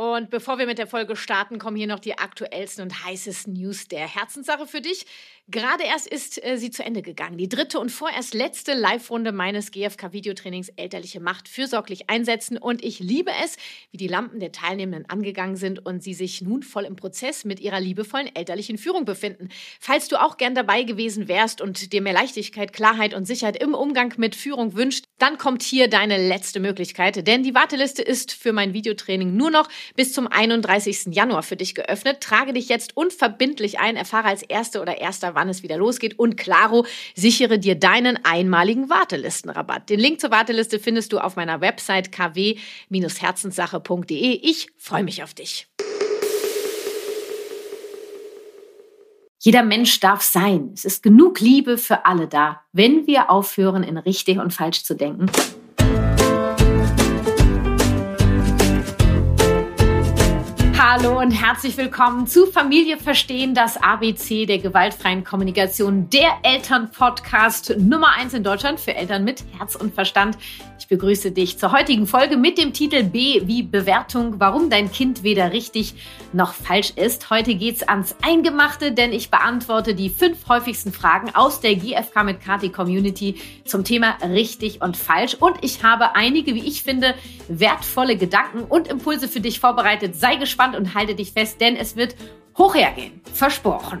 Und 0.00 0.30
bevor 0.30 0.56
wir 0.56 0.64
mit 0.64 0.78
der 0.78 0.86
Folge 0.86 1.14
starten, 1.14 1.58
kommen 1.58 1.76
hier 1.76 1.86
noch 1.86 1.98
die 1.98 2.16
aktuellsten 2.16 2.82
und 2.82 3.04
heißesten 3.04 3.52
News 3.52 3.86
der 3.86 4.08
Herzenssache 4.08 4.66
für 4.66 4.80
dich. 4.80 5.04
Gerade 5.46 5.84
erst 5.84 6.06
ist 6.06 6.42
äh, 6.42 6.56
sie 6.56 6.70
zu 6.70 6.82
Ende 6.82 7.02
gegangen. 7.02 7.36
Die 7.36 7.50
dritte 7.50 7.78
und 7.78 7.90
vorerst 7.90 8.32
letzte 8.32 8.72
Live-Runde 8.72 9.32
meines 9.32 9.72
GFK-Videotrainings 9.72 10.70
Elterliche 10.76 11.20
Macht 11.20 11.48
fürsorglich 11.48 12.08
einsetzen. 12.08 12.56
Und 12.56 12.82
ich 12.82 13.00
liebe 13.00 13.30
es, 13.44 13.58
wie 13.90 13.98
die 13.98 14.06
Lampen 14.06 14.40
der 14.40 14.52
Teilnehmenden 14.52 15.10
angegangen 15.10 15.56
sind 15.56 15.84
und 15.84 16.02
sie 16.02 16.14
sich 16.14 16.40
nun 16.40 16.62
voll 16.62 16.84
im 16.84 16.96
Prozess 16.96 17.44
mit 17.44 17.60
ihrer 17.60 17.80
liebevollen 17.80 18.34
elterlichen 18.34 18.78
Führung 18.78 19.04
befinden. 19.04 19.50
Falls 19.80 20.08
du 20.08 20.18
auch 20.18 20.38
gern 20.38 20.54
dabei 20.54 20.84
gewesen 20.84 21.28
wärst 21.28 21.60
und 21.60 21.92
dir 21.92 22.00
mehr 22.00 22.14
Leichtigkeit, 22.14 22.72
Klarheit 22.72 23.12
und 23.12 23.26
Sicherheit 23.26 23.62
im 23.62 23.74
Umgang 23.74 24.14
mit 24.16 24.34
Führung 24.34 24.76
wünscht, 24.76 25.04
dann 25.18 25.36
kommt 25.36 25.62
hier 25.62 25.88
deine 25.88 26.16
letzte 26.26 26.58
Möglichkeit. 26.58 27.26
Denn 27.26 27.42
die 27.42 27.54
Warteliste 27.54 28.00
ist 28.00 28.32
für 28.32 28.54
mein 28.54 28.72
Videotraining 28.72 29.36
nur 29.36 29.50
noch 29.50 29.68
bis 29.96 30.12
zum 30.12 30.26
31. 30.26 31.14
Januar 31.14 31.42
für 31.42 31.56
dich 31.56 31.74
geöffnet. 31.74 32.20
Trage 32.20 32.52
dich 32.52 32.68
jetzt 32.68 32.94
unverbindlich 32.96 33.80
ein, 33.80 33.96
erfahre 33.96 34.28
als 34.28 34.42
Erste 34.42 34.80
oder 34.80 34.98
Erster, 34.98 35.34
wann 35.34 35.48
es 35.48 35.62
wieder 35.62 35.76
losgeht. 35.76 36.18
Und 36.18 36.36
klaro, 36.36 36.86
sichere 37.14 37.58
dir 37.58 37.74
deinen 37.74 38.18
einmaligen 38.24 38.88
Wartelistenrabatt. 38.90 39.90
Den 39.90 40.00
Link 40.00 40.20
zur 40.20 40.30
Warteliste 40.30 40.78
findest 40.78 41.12
du 41.12 41.18
auf 41.18 41.36
meiner 41.36 41.60
Website 41.60 42.12
kw-herzenssache.de. 42.12 44.40
Ich 44.42 44.68
freue 44.76 45.04
mich 45.04 45.22
auf 45.22 45.34
dich. 45.34 45.66
Jeder 49.42 49.62
Mensch 49.62 50.00
darf 50.00 50.20
sein. 50.20 50.72
Es 50.74 50.84
ist 50.84 51.02
genug 51.02 51.40
Liebe 51.40 51.78
für 51.78 52.04
alle 52.04 52.28
da, 52.28 52.60
wenn 52.72 53.06
wir 53.06 53.30
aufhören, 53.30 53.82
in 53.82 53.96
richtig 53.96 54.38
und 54.38 54.52
falsch 54.52 54.84
zu 54.84 54.94
denken 54.94 55.30
Hallo 60.92 61.20
und 61.20 61.30
herzlich 61.30 61.76
willkommen 61.76 62.26
zu 62.26 62.46
Familie 62.46 62.96
verstehen, 62.98 63.54
das 63.54 63.80
ABC 63.80 64.44
der 64.44 64.58
gewaltfreien 64.58 65.22
Kommunikation, 65.22 66.10
der 66.10 66.38
Elternpodcast 66.42 67.76
Nummer 67.78 68.16
eins 68.16 68.34
in 68.34 68.42
Deutschland 68.42 68.80
für 68.80 68.96
Eltern 68.96 69.22
mit 69.22 69.44
Herz 69.56 69.76
und 69.76 69.94
Verstand. 69.94 70.36
Ich 70.80 70.88
begrüße 70.88 71.30
dich 71.30 71.58
zur 71.58 71.70
heutigen 71.70 72.08
Folge 72.08 72.36
mit 72.36 72.58
dem 72.58 72.72
Titel 72.72 73.04
B 73.04 73.42
wie 73.44 73.62
Bewertung, 73.62 74.40
warum 74.40 74.68
dein 74.68 74.90
Kind 74.90 75.22
weder 75.22 75.52
richtig 75.52 75.94
noch 76.32 76.54
falsch 76.54 76.94
ist. 76.96 77.30
Heute 77.30 77.54
geht's 77.54 77.84
ans 77.84 78.16
Eingemachte, 78.22 78.90
denn 78.90 79.12
ich 79.12 79.30
beantworte 79.30 79.94
die 79.94 80.10
fünf 80.10 80.48
häufigsten 80.48 80.90
Fragen 80.90 81.32
aus 81.36 81.60
der 81.60 81.76
GFK 81.76 82.24
mit 82.24 82.40
Kati 82.40 82.70
Community 82.70 83.36
zum 83.64 83.84
Thema 83.84 84.16
richtig 84.24 84.82
und 84.82 84.96
falsch 84.96 85.34
und 85.34 85.58
ich 85.60 85.84
habe 85.84 86.16
einige, 86.16 86.52
wie 86.56 86.66
ich 86.66 86.82
finde, 86.82 87.14
wertvolle 87.46 88.16
Gedanken 88.16 88.64
und 88.64 88.88
Impulse 88.88 89.28
für 89.28 89.40
dich 89.40 89.60
vorbereitet. 89.60 90.16
Sei 90.16 90.34
gespannt 90.34 90.79
und 90.80 90.94
halte 90.94 91.14
dich 91.14 91.32
fest, 91.32 91.60
denn 91.60 91.76
es 91.76 91.94
wird 91.96 92.16
hoch 92.58 92.74
hergehen. 92.74 93.20
Versprochen. 93.32 94.00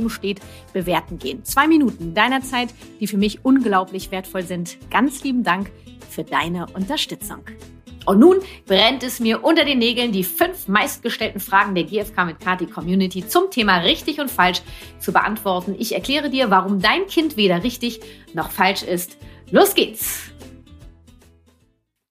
daneben 0.00 0.10
steht, 0.10 0.40
bewerten 0.72 1.18
gehen. 1.18 1.44
Zwei 1.44 1.68
Minuten 1.68 2.14
deiner 2.14 2.42
Zeit, 2.42 2.70
die 2.98 3.06
für 3.06 3.18
mich 3.18 3.44
unglaublich 3.44 4.10
wertvoll 4.10 4.42
sind. 4.42 4.78
Ganz 4.90 5.22
lieben 5.22 5.42
Dank 5.42 5.70
für 6.08 6.24
deine 6.24 6.66
Unterstützung. 6.74 7.40
Und 8.06 8.18
nun 8.18 8.38
brennt 8.66 9.02
es 9.02 9.20
mir 9.20 9.44
unter 9.44 9.64
den 9.64 9.78
Nägeln, 9.78 10.10
die 10.10 10.24
fünf 10.24 10.68
meistgestellten 10.68 11.38
Fragen 11.38 11.74
der 11.74 11.84
GFK 11.84 12.24
mit 12.24 12.40
Kati 12.40 12.66
Community 12.66 13.28
zum 13.28 13.50
Thema 13.50 13.78
richtig 13.78 14.20
und 14.20 14.30
falsch 14.30 14.62
zu 14.98 15.12
beantworten. 15.12 15.76
Ich 15.78 15.94
erkläre 15.94 16.30
dir, 16.30 16.50
warum 16.50 16.80
dein 16.80 17.06
Kind 17.06 17.36
weder 17.36 17.62
richtig 17.62 18.00
noch 18.32 18.50
falsch 18.50 18.82
ist. 18.82 19.18
Los 19.50 19.74
geht's! 19.74 20.32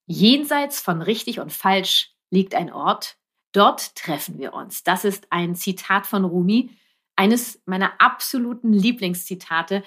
Jenseits 0.06 0.80
von 0.80 1.02
richtig 1.02 1.40
und 1.40 1.52
falsch 1.52 2.12
liegt 2.30 2.54
ein 2.54 2.72
Ort. 2.72 3.16
Dort 3.52 3.96
treffen 3.96 4.38
wir 4.38 4.54
uns. 4.54 4.84
Das 4.84 5.06
ist 5.06 5.28
ein 5.32 5.56
Zitat 5.56 6.06
von 6.06 6.24
Rumi 6.24 6.70
eines 7.19 7.62
meiner 7.66 8.00
absoluten 8.00 8.72
Lieblingszitate. 8.72 9.84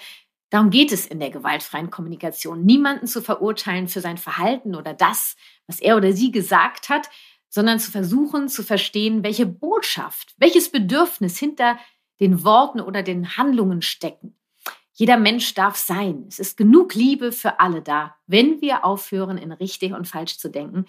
Darum 0.51 0.69
geht 0.69 0.93
es 0.93 1.07
in 1.07 1.19
der 1.19 1.31
gewaltfreien 1.31 1.91
Kommunikation. 1.91 2.63
Niemanden 2.63 3.07
zu 3.07 3.23
verurteilen 3.23 3.89
für 3.89 4.03
sein 4.03 4.19
Verhalten 4.19 4.75
oder 4.75 4.93
das, 4.93 5.35
was 5.67 5.81
er 5.81 5.97
oder 5.97 6.13
sie 6.13 6.31
gesagt 6.31 6.91
hat, 6.91 7.09
sondern 7.49 7.81
zu 7.81 7.91
versuchen 7.91 8.49
zu 8.49 8.63
verstehen, 8.63 9.25
welche 9.25 9.47
Botschaft, 9.47 10.35
welches 10.37 10.71
Bedürfnis 10.71 11.39
hinter 11.39 11.79
den 12.21 12.45
Worten 12.45 12.83
oder 12.83 13.03
den 13.03 13.39
Handlungen 13.39 13.81
stecken. 13.81 14.37
Jeder 14.93 15.17
Mensch 15.17 15.55
darf 15.55 15.77
sein. 15.77 16.27
Es 16.29 16.39
ist 16.39 16.59
genug 16.59 16.95
Liebe 16.95 17.33
für 17.33 17.61
alle 17.61 17.81
da, 17.81 18.15
wenn 18.27 18.61
wir 18.61 18.85
aufhören, 18.85 19.39
in 19.39 19.53
richtig 19.53 19.95
und 19.95 20.07
falsch 20.07 20.37
zu 20.37 20.51
denken. 20.51 20.85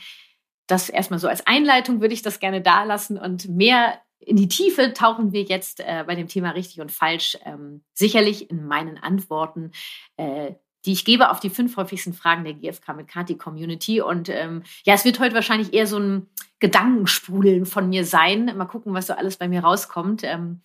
Das 0.67 0.89
erstmal 0.89 1.19
so 1.19 1.29
als 1.29 1.47
Einleitung 1.47 2.01
würde 2.01 2.13
ich 2.13 2.21
das 2.21 2.41
gerne 2.41 2.61
da 2.61 2.83
lassen 2.83 3.17
und 3.17 3.47
mehr 3.47 3.97
in 4.25 4.35
die 4.35 4.47
Tiefe 4.47 4.93
tauchen 4.93 5.31
wir 5.31 5.43
jetzt 5.43 5.79
äh, 5.79 6.03
bei 6.05 6.15
dem 6.15 6.27
Thema 6.27 6.51
richtig 6.51 6.81
und 6.81 6.91
falsch 6.91 7.37
ähm, 7.45 7.83
sicherlich 7.93 8.49
in 8.49 8.65
meinen 8.65 8.97
Antworten, 8.97 9.71
äh, 10.17 10.53
die 10.85 10.93
ich 10.93 11.05
gebe 11.05 11.29
auf 11.29 11.39
die 11.39 11.49
fünf 11.49 11.77
häufigsten 11.77 12.13
Fragen 12.13 12.43
der 12.43 12.53
GFK 12.53 12.95
mit 12.95 13.07
Kati 13.07 13.37
Community. 13.37 14.01
Und 14.01 14.29
ähm, 14.29 14.63
ja, 14.83 14.93
es 14.93 15.05
wird 15.05 15.19
heute 15.19 15.35
wahrscheinlich 15.35 15.73
eher 15.73 15.87
so 15.87 15.97
ein 15.97 16.27
Gedankensprudeln 16.59 17.65
von 17.65 17.89
mir 17.89 18.05
sein. 18.05 18.45
Mal 18.57 18.65
gucken, 18.65 18.93
was 18.93 19.07
so 19.07 19.13
alles 19.13 19.37
bei 19.37 19.47
mir 19.47 19.61
rauskommt. 19.61 20.23
Ähm, 20.23 20.61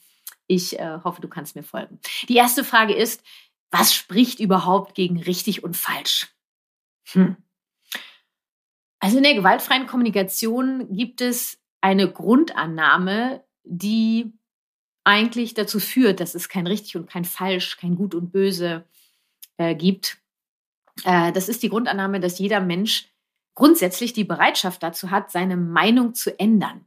ich 0.46 0.78
äh, 0.78 0.98
hoffe, 1.04 1.20
du 1.20 1.28
kannst 1.28 1.54
mir 1.54 1.62
folgen. 1.62 2.00
Die 2.28 2.36
erste 2.36 2.64
Frage 2.64 2.94
ist, 2.94 3.22
was 3.70 3.94
spricht 3.94 4.40
überhaupt 4.40 4.94
gegen 4.94 5.22
richtig 5.22 5.62
und 5.62 5.76
falsch? 5.76 6.28
Hm. 7.12 7.36
Also 9.00 9.18
in 9.18 9.22
der 9.22 9.34
gewaltfreien 9.34 9.86
Kommunikation 9.86 10.92
gibt 10.94 11.20
es 11.20 11.58
eine 11.80 12.10
Grundannahme, 12.10 13.44
die 13.68 14.32
eigentlich 15.04 15.54
dazu 15.54 15.80
führt, 15.80 16.20
dass 16.20 16.34
es 16.34 16.48
kein 16.48 16.66
richtig 16.66 16.96
und 16.96 17.08
kein 17.08 17.24
falsch, 17.24 17.76
kein 17.76 17.96
gut 17.96 18.14
und 18.14 18.32
böse 18.32 18.84
äh, 19.56 19.74
gibt. 19.74 20.18
Äh, 21.04 21.32
das 21.32 21.48
ist 21.48 21.62
die 21.62 21.68
Grundannahme, 21.68 22.20
dass 22.20 22.38
jeder 22.38 22.60
Mensch 22.60 23.08
grundsätzlich 23.54 24.12
die 24.12 24.24
Bereitschaft 24.24 24.82
dazu 24.82 25.10
hat, 25.10 25.30
seine 25.30 25.56
Meinung 25.56 26.14
zu 26.14 26.38
ändern. 26.38 26.86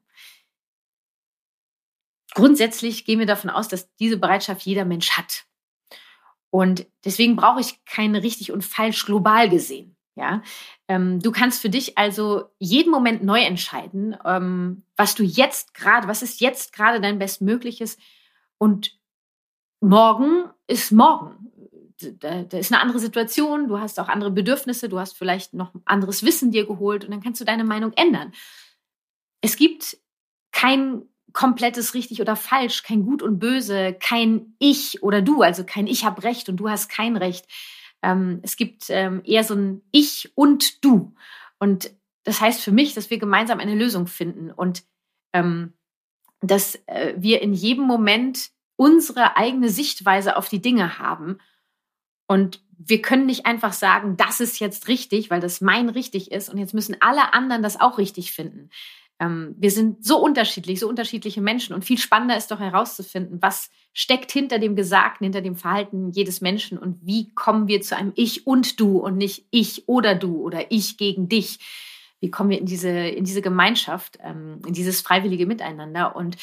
Grundsätzlich 2.34 3.06
gehen 3.06 3.20
wir 3.20 3.26
davon 3.26 3.50
aus, 3.50 3.68
dass 3.68 3.94
diese 3.96 4.18
Bereitschaft 4.18 4.62
jeder 4.66 4.86
Mensch 4.86 5.12
hat. 5.12 5.46
Und 6.50 6.88
deswegen 7.04 7.36
brauche 7.36 7.60
ich 7.60 7.84
kein 7.86 8.16
richtig 8.16 8.52
und 8.52 8.64
falsch 8.64 9.06
global 9.06 9.50
gesehen. 9.50 9.98
Ja, 10.16 10.42
ähm, 10.90 11.20
du 11.22 11.32
kannst 11.32 11.62
für 11.62 11.70
dich 11.70 11.98
also 11.98 12.50
jeden 12.60 12.92
Moment 12.92 13.24
neu 13.24 13.40
entscheiden, 13.40 14.16
ähm, 14.26 14.84
was 14.98 15.16
du 15.16 15.24
jetzt 15.24 15.74
gerade, 15.74 16.08
was 16.08 16.22
ist 16.22 16.42
jetzt 16.42 16.74
gerade 16.74 17.00
dein 17.00 17.18
Bestmögliches 17.18 17.98
und 18.58 19.00
morgen 19.80 20.50
ist 20.68 20.92
morgen. 20.92 21.48
Da, 22.20 22.44
da, 22.44 22.58
ist 22.58 22.74
eine 22.74 22.82
andere 22.82 23.00
Situation, 23.00 23.68
du 23.68 23.80
hast 23.80 24.00
auch 24.00 24.10
andere 24.10 24.32
Bedürfnisse, 24.32 24.90
du 24.90 25.00
hast 25.00 25.16
vielleicht 25.18 25.54
noch 25.54 25.72
anderes 25.86 26.24
Wissen 26.24 26.52
dir 26.52 26.66
geholt 26.66 27.06
und 27.06 27.12
dann 27.12 27.22
kannst 27.22 27.40
du 27.40 27.46
deine 27.46 27.64
Meinung 27.64 27.94
ändern. 27.94 28.34
Es 29.40 29.56
gibt 29.56 29.98
kein 30.52 31.04
komplettes 31.32 31.94
richtig 31.94 32.20
oder 32.20 32.36
falsch, 32.36 32.84
kein 32.84 33.04
gut 33.04 33.22
und 33.22 33.40
böse, 33.40 33.94
kein 33.94 34.56
ich 34.60 35.04
oder 35.04 35.22
du, 35.22 35.42
also 35.42 35.64
kein 35.64 35.88
ich 35.88 36.04
habe 36.04 36.24
recht 36.24 36.50
und 36.50 36.58
du 36.58 36.70
hast 36.70 36.90
kein 36.90 37.16
Recht 37.18 37.46
ähm, 38.02 38.40
es 38.44 38.56
gibt 38.56 38.86
ähm, 38.90 39.22
eher 39.26 39.44
so 39.44 39.56
ein 39.56 39.82
Ich 39.92 40.32
und 40.36 40.84
Du. 40.84 41.14
Und 41.60 41.92
das 42.24 42.42
heißt 42.42 42.62
für 42.62 42.72
mich, 42.72 42.94
dass 42.94 43.10
wir 43.10 43.20
gemeinsam 43.20 43.60
eine 43.60 43.76
Lösung 43.76 44.08
finden 44.08 44.52
und 44.52 44.84
ähm, 45.34 45.74
dass 46.42 46.76
äh, 46.88 47.14
wir 47.18 47.42
in 47.42 47.54
jedem 47.54 47.86
Moment 47.86 48.52
unsere 48.76 49.38
eigene 49.38 49.70
Sichtweise 49.70 50.38
auf 50.38 50.50
die 50.50 50.62
Dinge 50.62 50.98
haben. 50.98 51.38
Und 52.28 52.64
wir 52.78 53.02
können 53.02 53.28
nicht 53.28 53.46
einfach 53.46 53.74
sagen, 53.74 54.18
das 54.18 54.40
ist 54.40 54.60
jetzt 54.60 54.88
richtig, 54.88 55.30
weil 55.30 55.40
das 55.40 55.62
mein 55.62 55.90
richtig 55.90 56.32
ist 56.32 56.50
und 56.50 56.58
jetzt 56.58 56.74
müssen 56.74 56.98
alle 57.00 57.34
anderen 57.34 57.62
das 57.62 57.80
auch 57.80 58.00
richtig 58.00 58.32
finden. 58.32 58.72
Ähm, 59.22 59.56
wir 59.60 59.70
sind 59.70 60.04
so 60.04 60.18
unterschiedlich, 60.18 60.80
so 60.80 60.90
unterschiedliche 60.90 61.42
Menschen 61.42 61.76
und 61.76 61.86
viel 61.86 62.00
spannender 62.00 62.36
ist 62.36 62.50
doch 62.50 62.60
herauszufinden, 62.60 63.40
was 63.40 63.70
steckt 63.94 64.32
hinter 64.32 64.58
dem 64.58 64.76
Gesagten, 64.76 65.26
hinter 65.26 65.42
dem 65.42 65.56
Verhalten 65.56 66.10
jedes 66.10 66.42
Menschen 66.42 66.80
und 66.80 66.98
wie 67.06 67.32
kommen 67.36 67.68
wir 67.68 67.82
zu 67.82 67.96
einem 67.96 68.14
Ich 68.16 68.48
und 68.48 68.80
Du 68.80 68.98
und 68.98 69.18
nicht 69.18 69.46
ich 69.52 69.88
oder 69.88 70.16
du 70.16 70.42
oder 70.42 70.72
ich 70.72 70.98
gegen 70.98 71.30
dich. 71.30 71.60
wie 72.20 72.32
kommen 72.32 72.50
wir 72.52 72.60
in 72.60 72.66
diese, 72.66 72.90
in 72.90 73.24
diese 73.24 73.42
Gemeinschaft, 73.42 74.18
ähm, 74.24 74.60
in 74.66 74.74
dieses 74.74 75.02
freiwillige 75.02 75.48
Miteinander. 75.48 76.16
Und 76.16 76.38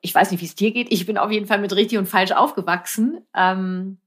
ich 0.00 0.14
weiß 0.14 0.30
nicht, 0.30 0.40
wie 0.40 0.46
es 0.46 0.54
dir 0.54 0.72
geht. 0.72 0.90
Ich 0.90 1.04
bin 1.04 1.18
auf 1.18 1.30
jeden 1.30 1.46
Fall 1.46 1.60
mit 1.60 1.74
richtig 1.74 1.98
und 1.98 2.06
falsch 2.06 2.32
aufgewachsen. 2.32 3.26
Ähm, 3.34 3.98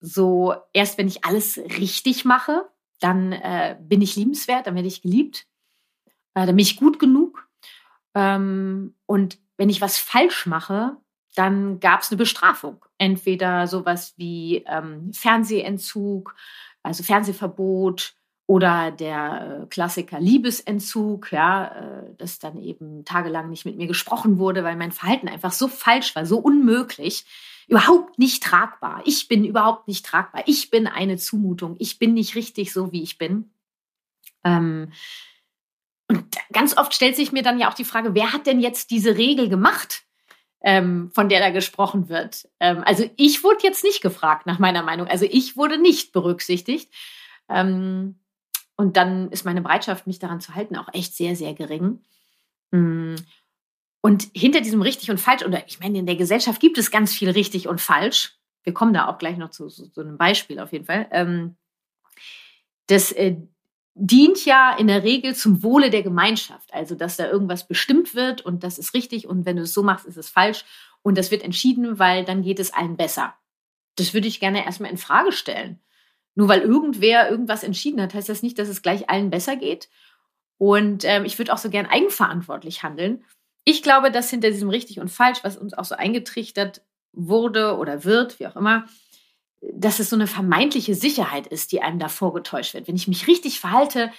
so 0.00 0.54
erst 0.72 0.96
wenn 0.98 1.08
ich 1.08 1.24
alles 1.24 1.58
richtig 1.58 2.24
mache, 2.24 2.66
dann 3.00 3.32
äh, 3.32 3.76
bin 3.80 4.00
ich 4.00 4.16
liebenswert, 4.16 4.66
dann 4.66 4.74
werde 4.74 4.88
ich 4.88 5.02
geliebt, 5.02 5.46
dann 6.34 6.56
bin 6.56 6.58
ich 6.58 6.76
gut 6.76 6.98
genug. 6.98 7.48
Ähm, 8.14 8.94
und 9.06 9.38
wenn 9.56 9.70
ich 9.70 9.80
was 9.80 9.98
falsch 9.98 10.46
mache, 10.46 10.96
dann 11.34 11.80
gab 11.80 12.02
es 12.02 12.10
eine 12.10 12.18
Bestrafung. 12.18 12.84
Entweder 12.98 13.66
sowas 13.66 14.14
wie 14.16 14.64
ähm, 14.66 15.12
Fernsehentzug, 15.12 16.34
also 16.82 17.02
Fernsehverbot 17.02 18.14
oder 18.46 18.90
der 18.90 19.62
äh, 19.62 19.66
Klassiker 19.66 20.20
Liebesentzug, 20.20 21.32
ja, 21.32 21.66
äh, 21.66 22.14
dass 22.16 22.38
dann 22.38 22.60
eben 22.60 23.04
tagelang 23.04 23.50
nicht 23.50 23.64
mit 23.64 23.76
mir 23.76 23.86
gesprochen 23.86 24.38
wurde, 24.38 24.64
weil 24.64 24.76
mein 24.76 24.92
Verhalten 24.92 25.28
einfach 25.28 25.52
so 25.52 25.66
falsch 25.66 26.14
war, 26.14 26.26
so 26.26 26.38
unmöglich, 26.38 27.24
überhaupt 27.66 28.18
nicht 28.18 28.42
tragbar. 28.42 29.02
Ich 29.06 29.26
bin 29.28 29.44
überhaupt 29.44 29.88
nicht 29.88 30.04
tragbar. 30.04 30.42
Ich 30.46 30.70
bin 30.70 30.86
eine 30.86 31.16
Zumutung. 31.16 31.76
Ich 31.78 31.98
bin 31.98 32.14
nicht 32.14 32.34
richtig 32.34 32.72
so, 32.72 32.92
wie 32.92 33.02
ich 33.02 33.16
bin. 33.16 33.50
Ähm, 34.44 34.92
und 36.16 36.36
ganz 36.52 36.76
oft 36.76 36.94
stellt 36.94 37.16
sich 37.16 37.32
mir 37.32 37.42
dann 37.42 37.58
ja 37.58 37.68
auch 37.70 37.74
die 37.74 37.84
Frage, 37.84 38.14
wer 38.14 38.32
hat 38.32 38.46
denn 38.46 38.60
jetzt 38.60 38.90
diese 38.90 39.16
Regel 39.16 39.48
gemacht? 39.48 40.04
ähm, 40.64 41.10
von 41.14 41.28
der 41.28 41.40
da 41.40 41.50
gesprochen 41.50 42.08
wird. 42.08 42.48
Ähm, 42.58 42.82
also 42.84 43.08
ich 43.16 43.44
wurde 43.44 43.62
jetzt 43.62 43.84
nicht 43.84 44.00
gefragt 44.00 44.46
nach 44.46 44.58
meiner 44.58 44.82
Meinung. 44.82 45.06
Also 45.06 45.26
ich 45.30 45.56
wurde 45.56 45.78
nicht 45.78 46.12
berücksichtigt. 46.12 46.92
Ähm, 47.50 48.18
und 48.76 48.96
dann 48.96 49.30
ist 49.30 49.44
meine 49.44 49.60
Bereitschaft, 49.60 50.06
mich 50.06 50.18
daran 50.18 50.40
zu 50.40 50.54
halten, 50.54 50.76
auch 50.76 50.88
echt 50.92 51.14
sehr, 51.14 51.36
sehr 51.36 51.54
gering. 51.54 52.02
Mm. 52.72 53.14
Und 54.00 54.28
hinter 54.34 54.60
diesem 54.62 54.82
richtig 54.82 55.10
und 55.10 55.20
falsch, 55.20 55.44
oder 55.44 55.66
ich 55.68 55.80
meine, 55.80 55.98
in 55.98 56.06
der 56.06 56.16
Gesellschaft 56.16 56.60
gibt 56.60 56.76
es 56.78 56.90
ganz 56.90 57.14
viel 57.14 57.30
richtig 57.30 57.68
und 57.68 57.80
falsch. 57.80 58.38
Wir 58.62 58.74
kommen 58.74 58.94
da 58.94 59.08
auch 59.08 59.18
gleich 59.18 59.36
noch 59.36 59.50
zu, 59.50 59.68
zu 59.68 60.00
einem 60.00 60.18
Beispiel 60.18 60.58
auf 60.58 60.72
jeden 60.72 60.86
Fall. 60.86 61.06
Ähm, 61.10 61.56
das, 62.86 63.12
äh, 63.12 63.36
dient 63.94 64.44
ja 64.44 64.76
in 64.76 64.88
der 64.88 65.04
Regel 65.04 65.34
zum 65.34 65.62
Wohle 65.62 65.90
der 65.90 66.02
Gemeinschaft. 66.02 66.74
Also, 66.74 66.94
dass 66.94 67.16
da 67.16 67.30
irgendwas 67.30 67.66
bestimmt 67.66 68.14
wird 68.14 68.42
und 68.42 68.64
das 68.64 68.78
ist 68.78 68.94
richtig 68.94 69.26
und 69.26 69.46
wenn 69.46 69.56
du 69.56 69.62
es 69.62 69.74
so 69.74 69.82
machst, 69.82 70.06
ist 70.06 70.16
es 70.16 70.28
falsch 70.28 70.64
und 71.02 71.16
das 71.16 71.30
wird 71.30 71.42
entschieden, 71.42 71.98
weil 71.98 72.24
dann 72.24 72.42
geht 72.42 72.58
es 72.58 72.72
allen 72.72 72.96
besser. 72.96 73.34
Das 73.96 74.12
würde 74.12 74.26
ich 74.26 74.40
gerne 74.40 74.64
erstmal 74.64 74.90
in 74.90 74.98
Frage 74.98 75.32
stellen. 75.32 75.80
Nur 76.34 76.48
weil 76.48 76.62
irgendwer 76.62 77.30
irgendwas 77.30 77.62
entschieden 77.62 78.02
hat, 78.02 78.14
heißt 78.14 78.28
das 78.28 78.42
nicht, 78.42 78.58
dass 78.58 78.68
es 78.68 78.82
gleich 78.82 79.08
allen 79.08 79.30
besser 79.30 79.54
geht. 79.54 79.88
Und 80.58 81.04
ähm, 81.04 81.24
ich 81.24 81.38
würde 81.38 81.52
auch 81.52 81.58
so 81.58 81.70
gern 81.70 81.86
eigenverantwortlich 81.86 82.82
handeln. 82.82 83.24
Ich 83.64 83.82
glaube, 83.82 84.10
dass 84.10 84.30
hinter 84.30 84.50
diesem 84.50 84.68
richtig 84.68 84.98
und 84.98 85.08
falsch, 85.08 85.38
was 85.42 85.56
uns 85.56 85.74
auch 85.74 85.84
so 85.84 85.94
eingetrichtert 85.94 86.82
wurde 87.12 87.76
oder 87.76 88.04
wird, 88.04 88.40
wie 88.40 88.46
auch 88.48 88.56
immer, 88.56 88.86
dass 89.72 89.98
es 89.98 90.10
so 90.10 90.16
eine 90.16 90.26
vermeintliche 90.26 90.94
Sicherheit 90.94 91.46
ist, 91.46 91.72
die 91.72 91.82
einem 91.82 91.98
da 91.98 92.08
vorgetäuscht 92.08 92.74
wird. 92.74 92.88
Wenn 92.88 92.96
ich 92.96 93.08
mich 93.08 93.26
richtig 93.26 93.60
verhalte, 93.60 94.10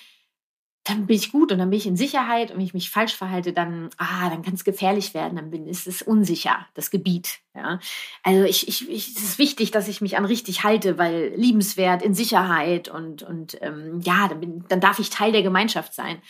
dann 0.86 1.08
bin 1.08 1.16
ich 1.16 1.32
gut 1.32 1.52
und 1.52 1.58
dann 1.58 1.72
bin 1.72 1.80
ich 1.80 1.88
in 1.88 1.98
Sicherheit. 1.98 2.52
Und 2.52 2.58
wenn 2.58 2.66
ich 2.66 2.76
mich 2.76 2.92
falsch 2.92 3.16
verhalte, 3.16 3.54
dann, 3.54 3.90
ah, 3.98 4.30
dann 4.30 4.44
kann 4.44 4.54
es 4.54 4.64
gefährlich 4.64 5.16
werden, 5.16 5.36
dann 5.36 5.50
bin, 5.50 5.68
ist 5.68 5.88
es 5.88 6.04
unsicher, 6.04 6.68
das 6.76 6.92
Gebiet. 6.92 7.40
Ja? 7.56 7.80
Also 8.22 8.44
ich, 8.44 8.68
ich, 8.68 8.88
ich, 8.88 9.16
es 9.16 9.24
ist 9.24 9.40
wichtig, 9.40 9.72
dass 9.72 9.88
ich 9.88 10.02
mich 10.02 10.16
an 10.16 10.26
richtig 10.26 10.64
halte, 10.64 11.00
weil 11.00 11.34
liebenswert, 11.36 12.04
in 12.04 12.14
Sicherheit 12.14 12.88
und, 12.88 13.24
und 13.24 13.58
ähm, 13.62 14.00
ja, 14.02 14.28
dann, 14.28 14.40
bin, 14.40 14.66
dann 14.68 14.80
darf 14.80 15.00
ich 15.00 15.10
Teil 15.10 15.32
der 15.32 15.42
Gemeinschaft 15.42 15.94
sein. 15.94 16.22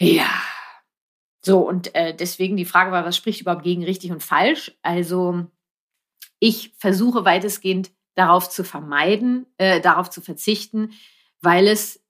Ja. 0.00 0.28
So, 1.44 1.60
und 1.60 1.94
äh, 1.94 2.14
deswegen 2.16 2.56
die 2.56 2.64
Frage 2.64 2.90
war, 2.90 3.04
was 3.04 3.16
spricht 3.16 3.40
überhaupt 3.40 3.62
gegen 3.62 3.84
richtig 3.84 4.10
und 4.10 4.22
falsch? 4.22 4.72
Also 4.82 5.46
ich 6.42 6.72
versuche 6.76 7.24
weitestgehend 7.24 7.92
darauf 8.16 8.50
zu 8.50 8.64
vermeiden, 8.64 9.46
äh, 9.58 9.80
darauf 9.80 10.10
zu 10.10 10.20
verzichten, 10.20 10.90
weil 11.40 11.68
es 11.68 12.02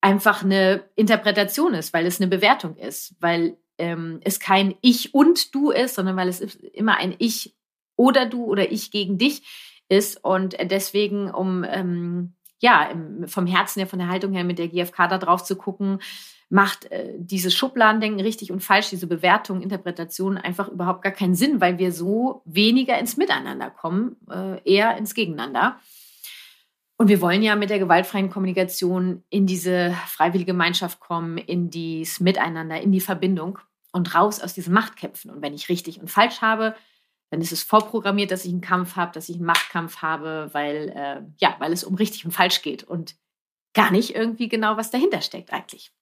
einfach 0.00 0.42
eine 0.42 0.88
Interpretation 0.96 1.74
ist, 1.74 1.92
weil 1.92 2.06
es 2.06 2.22
eine 2.22 2.28
Bewertung 2.30 2.74
ist, 2.76 3.14
weil 3.20 3.58
ähm, 3.76 4.18
es 4.24 4.40
kein 4.40 4.76
Ich 4.80 5.12
und 5.12 5.54
Du 5.54 5.72
ist, 5.72 5.94
sondern 5.94 6.16
weil 6.16 6.28
es 6.28 6.40
immer 6.40 6.96
ein 6.96 7.14
Ich 7.18 7.54
oder 7.96 8.24
Du 8.24 8.46
oder 8.46 8.72
Ich 8.72 8.90
gegen 8.90 9.18
dich 9.18 9.42
ist. 9.90 10.24
Und 10.24 10.56
deswegen, 10.58 11.30
um 11.30 11.62
ähm, 11.68 12.32
ja 12.60 12.90
vom 13.26 13.46
Herzen 13.46 13.80
her, 13.80 13.86
von 13.86 13.98
der 13.98 14.08
Haltung 14.08 14.32
her 14.32 14.44
mit 14.44 14.58
der 14.58 14.68
GfK 14.68 15.08
da 15.08 15.18
drauf 15.18 15.44
zu 15.44 15.56
gucken, 15.56 15.98
macht 16.50 16.90
äh, 16.90 17.14
dieses 17.16 17.54
Schubladendenken 17.54 18.20
richtig 18.20 18.50
und 18.50 18.60
falsch, 18.60 18.90
diese 18.90 19.06
Bewertung, 19.06 19.62
Interpretation 19.62 20.36
einfach 20.36 20.68
überhaupt 20.68 21.02
gar 21.02 21.12
keinen 21.12 21.34
Sinn, 21.34 21.60
weil 21.60 21.78
wir 21.78 21.92
so 21.92 22.42
weniger 22.44 22.98
ins 22.98 23.16
Miteinander 23.16 23.70
kommen, 23.70 24.16
äh, 24.28 24.60
eher 24.64 24.96
ins 24.96 25.14
Gegeneinander. 25.14 25.78
Und 26.96 27.08
wir 27.08 27.22
wollen 27.22 27.42
ja 27.42 27.56
mit 27.56 27.70
der 27.70 27.78
gewaltfreien 27.78 28.28
Kommunikation 28.28 29.22
in 29.30 29.46
diese 29.46 29.96
freiwillige 30.06 30.52
Gemeinschaft 30.52 31.00
kommen, 31.00 31.38
in 31.38 31.70
dieses 31.70 32.20
Miteinander, 32.20 32.80
in 32.80 32.92
die 32.92 33.00
Verbindung 33.00 33.58
und 33.92 34.14
raus 34.14 34.40
aus 34.40 34.52
diesen 34.52 34.74
Machtkämpfen. 34.74 35.30
Und 35.30 35.40
wenn 35.40 35.54
ich 35.54 35.68
richtig 35.68 36.00
und 36.00 36.10
falsch 36.10 36.42
habe, 36.42 36.74
dann 37.30 37.40
ist 37.40 37.52
es 37.52 37.62
vorprogrammiert, 37.62 38.30
dass 38.30 38.44
ich 38.44 38.52
einen 38.52 38.60
Kampf 38.60 38.96
habe, 38.96 39.12
dass 39.12 39.28
ich 39.28 39.36
einen 39.36 39.46
Machtkampf 39.46 39.98
habe, 39.98 40.50
weil, 40.52 40.88
äh, 40.94 41.22
ja, 41.38 41.56
weil 41.58 41.72
es 41.72 41.84
um 41.84 41.94
richtig 41.94 42.24
und 42.24 42.32
falsch 42.32 42.62
geht 42.62 42.84
und 42.84 43.14
gar 43.72 43.92
nicht 43.92 44.14
irgendwie 44.14 44.48
genau, 44.48 44.76
was 44.76 44.90
dahinter 44.90 45.22
steckt 45.22 45.52
eigentlich. 45.52 45.92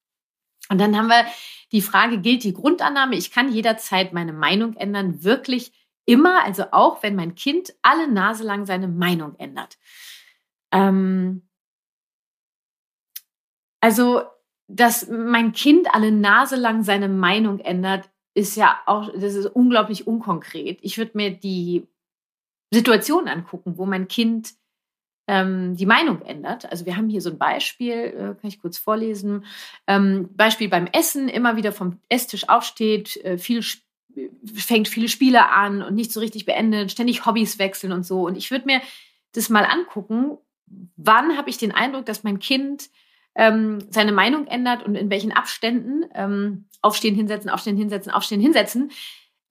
Und 0.71 0.79
dann 0.79 0.97
haben 0.97 1.09
wir 1.09 1.27
die 1.73 1.83
Frage, 1.83 2.19
gilt 2.19 2.45
die 2.45 2.55
Grundannahme, 2.55 3.17
ich 3.17 3.31
kann 3.31 3.53
jederzeit 3.53 4.13
meine 4.13 4.33
Meinung 4.33 4.75
ändern, 4.75 5.23
wirklich 5.23 5.73
immer, 6.07 6.43
also 6.45 6.65
auch 6.73 7.03
wenn 7.03 7.15
mein 7.15 7.35
Kind 7.35 7.75
alle 7.83 8.09
Nase 8.11 8.45
lang 8.45 8.65
seine 8.65 8.89
Meinung 8.89 9.35
ändert. 9.37 9.79
Ähm 10.73 11.49
also, 13.81 14.23
dass 14.67 15.09
mein 15.09 15.53
Kind 15.53 15.95
alle 15.95 16.11
Nase 16.11 16.57
lang 16.57 16.83
seine 16.83 17.09
Meinung 17.09 17.59
ändert, 17.61 18.11
ist 18.35 18.57
ja 18.57 18.79
auch, 18.87 19.13
das 19.13 19.35
ist 19.35 19.47
unglaublich 19.47 20.07
unkonkret. 20.07 20.79
Ich 20.83 20.99
würde 20.99 21.13
mir 21.15 21.31
die 21.31 21.87
Situation 22.73 23.29
angucken, 23.29 23.79
wo 23.79 23.87
mein 23.87 24.09
Kind 24.09 24.55
ähm, 25.27 25.77
die 25.77 25.87
Meinung 25.87 26.23
ändert. 26.23 26.71
Also 26.71 26.87
wir 26.87 26.97
haben 26.97 27.09
hier 27.09 27.21
so 27.21 27.31
ein 27.31 27.39
Beispiel, 27.39 27.93
äh, 27.93 28.41
kann 28.41 28.49
ich 28.49 28.61
kurz 28.61 28.79
vorlesen. 28.79 29.45
Ähm, 29.87 30.29
Beispiel 30.35 30.69
beim 30.69 30.87
Essen, 30.87 31.29
immer 31.29 31.57
wieder 31.57 31.73
vom 31.73 32.01
Esstisch 32.09 32.49
aufsteht, 32.49 33.17
äh, 33.25 33.39
viel 33.39 33.63
fängt 34.45 34.89
viele 34.89 35.09
Spiele 35.09 35.51
an 35.51 35.83
und 35.83 35.95
nicht 35.95 36.13
so 36.13 36.21
richtig 36.21 36.45
beendet, 36.47 36.91
ständig 36.91 37.27
Hobbys 37.27 37.59
wechseln 37.59 37.93
und 37.93 38.05
so. 38.05 38.27
Und 38.27 38.37
ich 38.37 38.51
würde 38.51 38.67
mir 38.67 38.81
das 39.33 39.49
mal 39.49 39.65
angucken, 39.65 40.39
wann 40.97 41.37
habe 41.37 41.51
ich 41.51 41.59
den 41.59 41.73
Eindruck, 41.73 42.07
dass 42.07 42.25
mein 42.25 42.39
Kind 42.39 42.91
ähm, 43.39 43.79
seine 43.91 44.13
Meinung 44.13 44.49
ändert 44.49 44.85
und 44.85 44.97
in 44.97 45.09
welchen 45.09 45.33
Abständen 45.33 46.05
ähm, 46.15 46.67
aufstehen, 46.83 47.15
hinsetzen, 47.15 47.49
aufstehen, 47.49 47.77
hinsetzen, 47.77 48.13
aufstehen, 48.13 48.41
hinsetzen. 48.41 48.91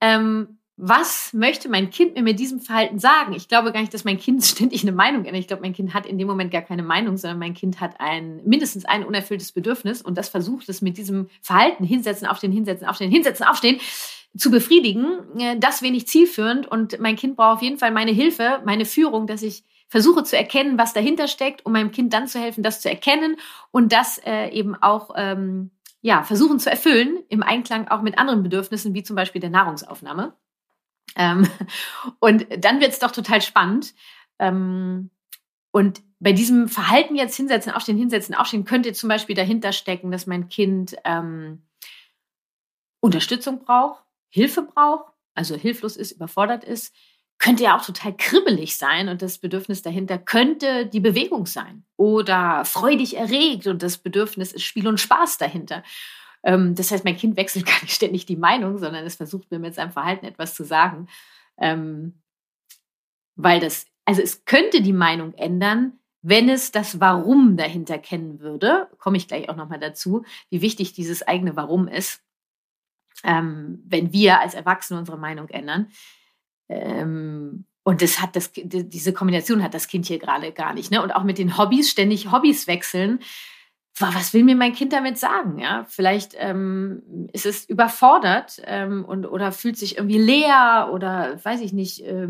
Ähm, 0.00 0.58
was 0.76 1.32
möchte 1.32 1.68
mein 1.68 1.90
Kind 1.90 2.14
mir 2.14 2.22
mit 2.22 2.38
diesem 2.38 2.60
Verhalten 2.60 3.00
sagen? 3.00 3.32
Ich 3.32 3.48
glaube 3.48 3.72
gar 3.72 3.80
nicht, 3.80 3.92
dass 3.92 4.04
mein 4.04 4.18
Kind 4.18 4.44
ständig 4.44 4.82
eine 4.82 4.92
Meinung 4.92 5.24
ändert. 5.24 5.40
Ich 5.40 5.48
glaube, 5.48 5.62
mein 5.62 5.72
Kind 5.72 5.94
hat 5.94 6.06
in 6.06 6.18
dem 6.18 6.28
Moment 6.28 6.52
gar 6.52 6.62
keine 6.62 6.82
Meinung, 6.82 7.16
sondern 7.16 7.38
mein 7.38 7.54
Kind 7.54 7.80
hat 7.80 7.98
ein 7.98 8.42
mindestens 8.44 8.84
ein 8.84 9.04
unerfülltes 9.04 9.52
Bedürfnis 9.52 10.02
und 10.02 10.16
das 10.18 10.28
versucht 10.28 10.68
es 10.68 10.82
mit 10.82 10.98
diesem 10.98 11.28
Verhalten 11.40 11.82
hinsetzen, 11.82 12.28
aufstehen, 12.28 12.52
hinsetzen, 12.52 12.86
aufstehen, 12.86 13.10
hinsetzen, 13.10 13.46
aufstehen 13.46 13.80
zu 14.36 14.50
befriedigen. 14.50 15.18
Äh, 15.38 15.58
das 15.58 15.80
wenig 15.80 16.06
zielführend 16.06 16.66
und 16.66 17.00
mein 17.00 17.16
Kind 17.16 17.36
braucht 17.36 17.56
auf 17.56 17.62
jeden 17.62 17.78
Fall 17.78 17.90
meine 17.90 18.12
Hilfe, 18.12 18.60
meine 18.66 18.84
Führung, 18.84 19.26
dass 19.26 19.42
ich 19.42 19.64
versuche 19.88 20.22
zu 20.22 20.36
erkennen, 20.36 20.78
was 20.78 20.92
dahinter 20.92 21.28
steckt, 21.28 21.64
um 21.66 21.72
meinem 21.72 21.90
Kind 21.90 22.12
dann 22.12 22.28
zu 22.28 22.38
helfen, 22.38 22.62
das 22.62 22.80
zu 22.80 22.88
erkennen 22.88 23.36
und 23.70 23.92
das 23.92 24.18
äh, 24.24 24.48
eben 24.50 24.74
auch 24.76 25.10
ähm, 25.16 25.70
ja 26.02 26.22
versuchen 26.22 26.60
zu 26.60 26.70
erfüllen 26.70 27.18
im 27.28 27.42
Einklang 27.42 27.88
auch 27.88 28.02
mit 28.02 28.18
anderen 28.18 28.42
Bedürfnissen 28.42 28.94
wie 28.94 29.02
zum 29.02 29.16
Beispiel 29.16 29.40
der 29.40 29.50
Nahrungsaufnahme. 29.50 30.34
Ähm, 31.16 31.48
und 32.20 32.46
dann 32.58 32.80
wird 32.80 32.92
es 32.92 32.98
doch 32.98 33.12
total 33.12 33.42
spannend. 33.42 33.94
Ähm, 34.38 35.10
und 35.70 36.02
bei 36.20 36.32
diesem 36.32 36.68
Verhalten 36.68 37.14
jetzt 37.14 37.36
hinsetzen, 37.36 37.72
aufstehen, 37.72 37.96
hinsetzen, 37.96 38.34
aufstehen, 38.34 38.64
könnte 38.64 38.92
zum 38.92 39.08
Beispiel 39.08 39.36
dahinter 39.36 39.72
stecken, 39.72 40.10
dass 40.10 40.26
mein 40.26 40.48
Kind 40.48 40.96
ähm, 41.04 41.62
Unterstützung 43.00 43.60
braucht, 43.60 44.02
Hilfe 44.28 44.62
braucht, 44.62 45.12
also 45.34 45.54
hilflos 45.54 45.96
ist, 45.96 46.12
überfordert 46.12 46.64
ist, 46.64 46.94
könnte 47.38 47.64
ja 47.64 47.76
auch 47.76 47.84
total 47.84 48.16
kribbelig 48.16 48.76
sein 48.76 49.08
und 49.08 49.22
das 49.22 49.38
Bedürfnis 49.38 49.82
dahinter 49.82 50.18
könnte 50.18 50.86
die 50.86 51.00
Bewegung 51.00 51.46
sein 51.46 51.84
oder 51.96 52.64
freudig 52.64 53.16
erregt 53.16 53.66
und 53.66 53.82
das 53.82 53.98
Bedürfnis 53.98 54.52
ist 54.52 54.64
Spiel 54.64 54.88
und 54.88 54.98
Spaß 54.98 55.38
dahinter. 55.38 55.82
Ähm, 56.42 56.74
das 56.74 56.90
heißt, 56.90 57.04
mein 57.04 57.16
Kind 57.16 57.36
wechselt 57.36 57.66
gar 57.66 57.80
nicht 57.82 57.94
ständig 57.94 58.26
die 58.26 58.36
Meinung, 58.36 58.78
sondern 58.78 59.04
es 59.04 59.16
versucht 59.16 59.50
mir 59.50 59.58
mit 59.58 59.74
seinem 59.74 59.92
Verhalten 59.92 60.26
etwas 60.26 60.54
zu 60.54 60.64
sagen. 60.64 61.08
Ähm, 61.58 62.20
weil 63.36 63.60
das, 63.60 63.86
also 64.04 64.20
es 64.20 64.44
könnte 64.44 64.82
die 64.82 64.92
Meinung 64.92 65.34
ändern, 65.34 65.98
wenn 66.22 66.48
es 66.48 66.72
das 66.72 67.00
Warum 67.00 67.56
dahinter 67.56 67.98
kennen 67.98 68.40
würde, 68.40 68.88
komme 68.98 69.16
ich 69.16 69.28
gleich 69.28 69.48
auch 69.48 69.56
nochmal 69.56 69.78
dazu, 69.78 70.24
wie 70.50 70.60
wichtig 70.60 70.92
dieses 70.92 71.26
eigene 71.26 71.54
Warum 71.54 71.86
ist, 71.86 72.20
ähm, 73.22 73.80
wenn 73.86 74.12
wir 74.12 74.40
als 74.40 74.54
Erwachsene 74.54 74.98
unsere 74.98 75.18
Meinung 75.18 75.48
ändern. 75.48 75.90
Ähm, 76.68 77.64
und 77.82 78.02
das 78.02 78.20
hat 78.20 78.36
das, 78.36 78.52
diese 78.54 79.12
Kombination 79.14 79.62
hat 79.62 79.72
das 79.72 79.88
Kind 79.88 80.06
hier 80.06 80.18
gerade 80.18 80.52
gar 80.52 80.74
nicht. 80.74 80.90
Ne? 80.90 81.02
Und 81.02 81.12
auch 81.12 81.24
mit 81.24 81.38
den 81.38 81.56
Hobbys, 81.56 81.90
ständig 81.90 82.30
Hobbys 82.30 82.66
wechseln. 82.66 83.20
Was 83.98 84.32
will 84.34 84.44
mir 84.44 84.54
mein 84.54 84.74
Kind 84.74 84.92
damit 84.92 85.18
sagen? 85.18 85.58
Ja, 85.58 85.84
vielleicht 85.88 86.36
ähm, 86.36 87.28
ist 87.32 87.46
es 87.46 87.64
überfordert 87.64 88.62
ähm, 88.64 89.04
und 89.04 89.26
oder 89.26 89.50
fühlt 89.50 89.76
sich 89.76 89.96
irgendwie 89.96 90.18
leer 90.18 90.90
oder 90.92 91.42
weiß 91.42 91.60
ich 91.62 91.72
nicht. 91.72 92.04
Äh, 92.04 92.28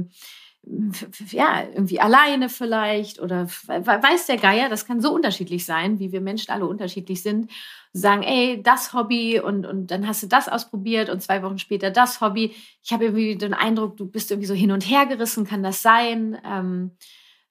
ja, 1.31 1.65
irgendwie 1.65 2.01
alleine 2.01 2.49
vielleicht 2.49 3.21
oder 3.21 3.47
weiß 3.47 4.27
der 4.27 4.37
Geier, 4.37 4.69
das 4.69 4.87
kann 4.87 5.01
so 5.01 5.15
unterschiedlich 5.15 5.65
sein, 5.65 5.99
wie 5.99 6.13
wir 6.13 6.21
Menschen 6.21 6.51
alle 6.51 6.67
unterschiedlich 6.67 7.23
sind. 7.23 7.51
Sagen, 7.93 8.23
ey, 8.23 8.63
das 8.63 8.93
Hobby 8.93 9.41
und, 9.41 9.65
und 9.65 9.91
dann 9.91 10.07
hast 10.07 10.23
du 10.23 10.27
das 10.27 10.49
ausprobiert 10.49 11.09
und 11.09 11.23
zwei 11.23 11.43
Wochen 11.43 11.59
später 11.59 11.91
das 11.91 12.21
Hobby. 12.21 12.55
Ich 12.83 12.93
habe 12.93 13.07
irgendwie 13.07 13.37
den 13.37 13.55
Eindruck, 13.55 13.97
du 13.97 14.07
bist 14.07 14.31
irgendwie 14.31 14.47
so 14.47 14.55
hin 14.55 14.73
und 14.73 14.83
her 14.83 15.07
gerissen, 15.07 15.47
kann 15.47 15.63
das 15.63 15.81
sein? 15.81 16.39
Ähm, 16.45 16.93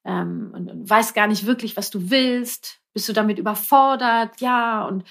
ähm, 0.05 0.51
und, 0.53 0.69
und 0.69 0.89
weißt 0.89 1.15
gar 1.15 1.27
nicht 1.27 1.45
wirklich, 1.45 1.75
was 1.75 1.89
du 1.89 2.09
willst. 2.09 2.79
Bist 2.93 3.09
du 3.09 3.13
damit 3.13 3.39
überfordert? 3.39 4.39
Ja, 4.39 4.85
und 4.85 5.03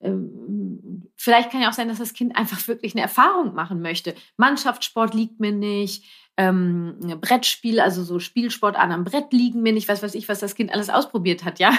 ähm, 0.00 1.10
vielleicht 1.16 1.50
kann 1.50 1.62
ja 1.62 1.70
auch 1.70 1.74
sein, 1.74 1.88
dass 1.88 1.98
das 1.98 2.12
Kind 2.12 2.36
einfach 2.36 2.68
wirklich 2.68 2.94
eine 2.94 3.02
Erfahrung 3.02 3.54
machen 3.54 3.80
möchte. 3.80 4.14
Mannschaftssport 4.36 5.14
liegt 5.14 5.40
mir 5.40 5.52
nicht 5.52 6.04
ähm, 6.36 6.96
Brettspiel, 7.20 7.78
also 7.78 8.02
so 8.02 8.18
Spielsport 8.18 8.76
an 8.76 8.90
am 8.90 9.04
Brett 9.04 9.32
liegen 9.32 9.62
mir 9.62 9.72
nicht, 9.72 9.88
was 9.88 10.02
weiß 10.02 10.14
ich, 10.16 10.28
was 10.28 10.40
das 10.40 10.56
Kind 10.56 10.72
alles 10.72 10.90
ausprobiert 10.90 11.44
hat, 11.44 11.60
ja. 11.60 11.72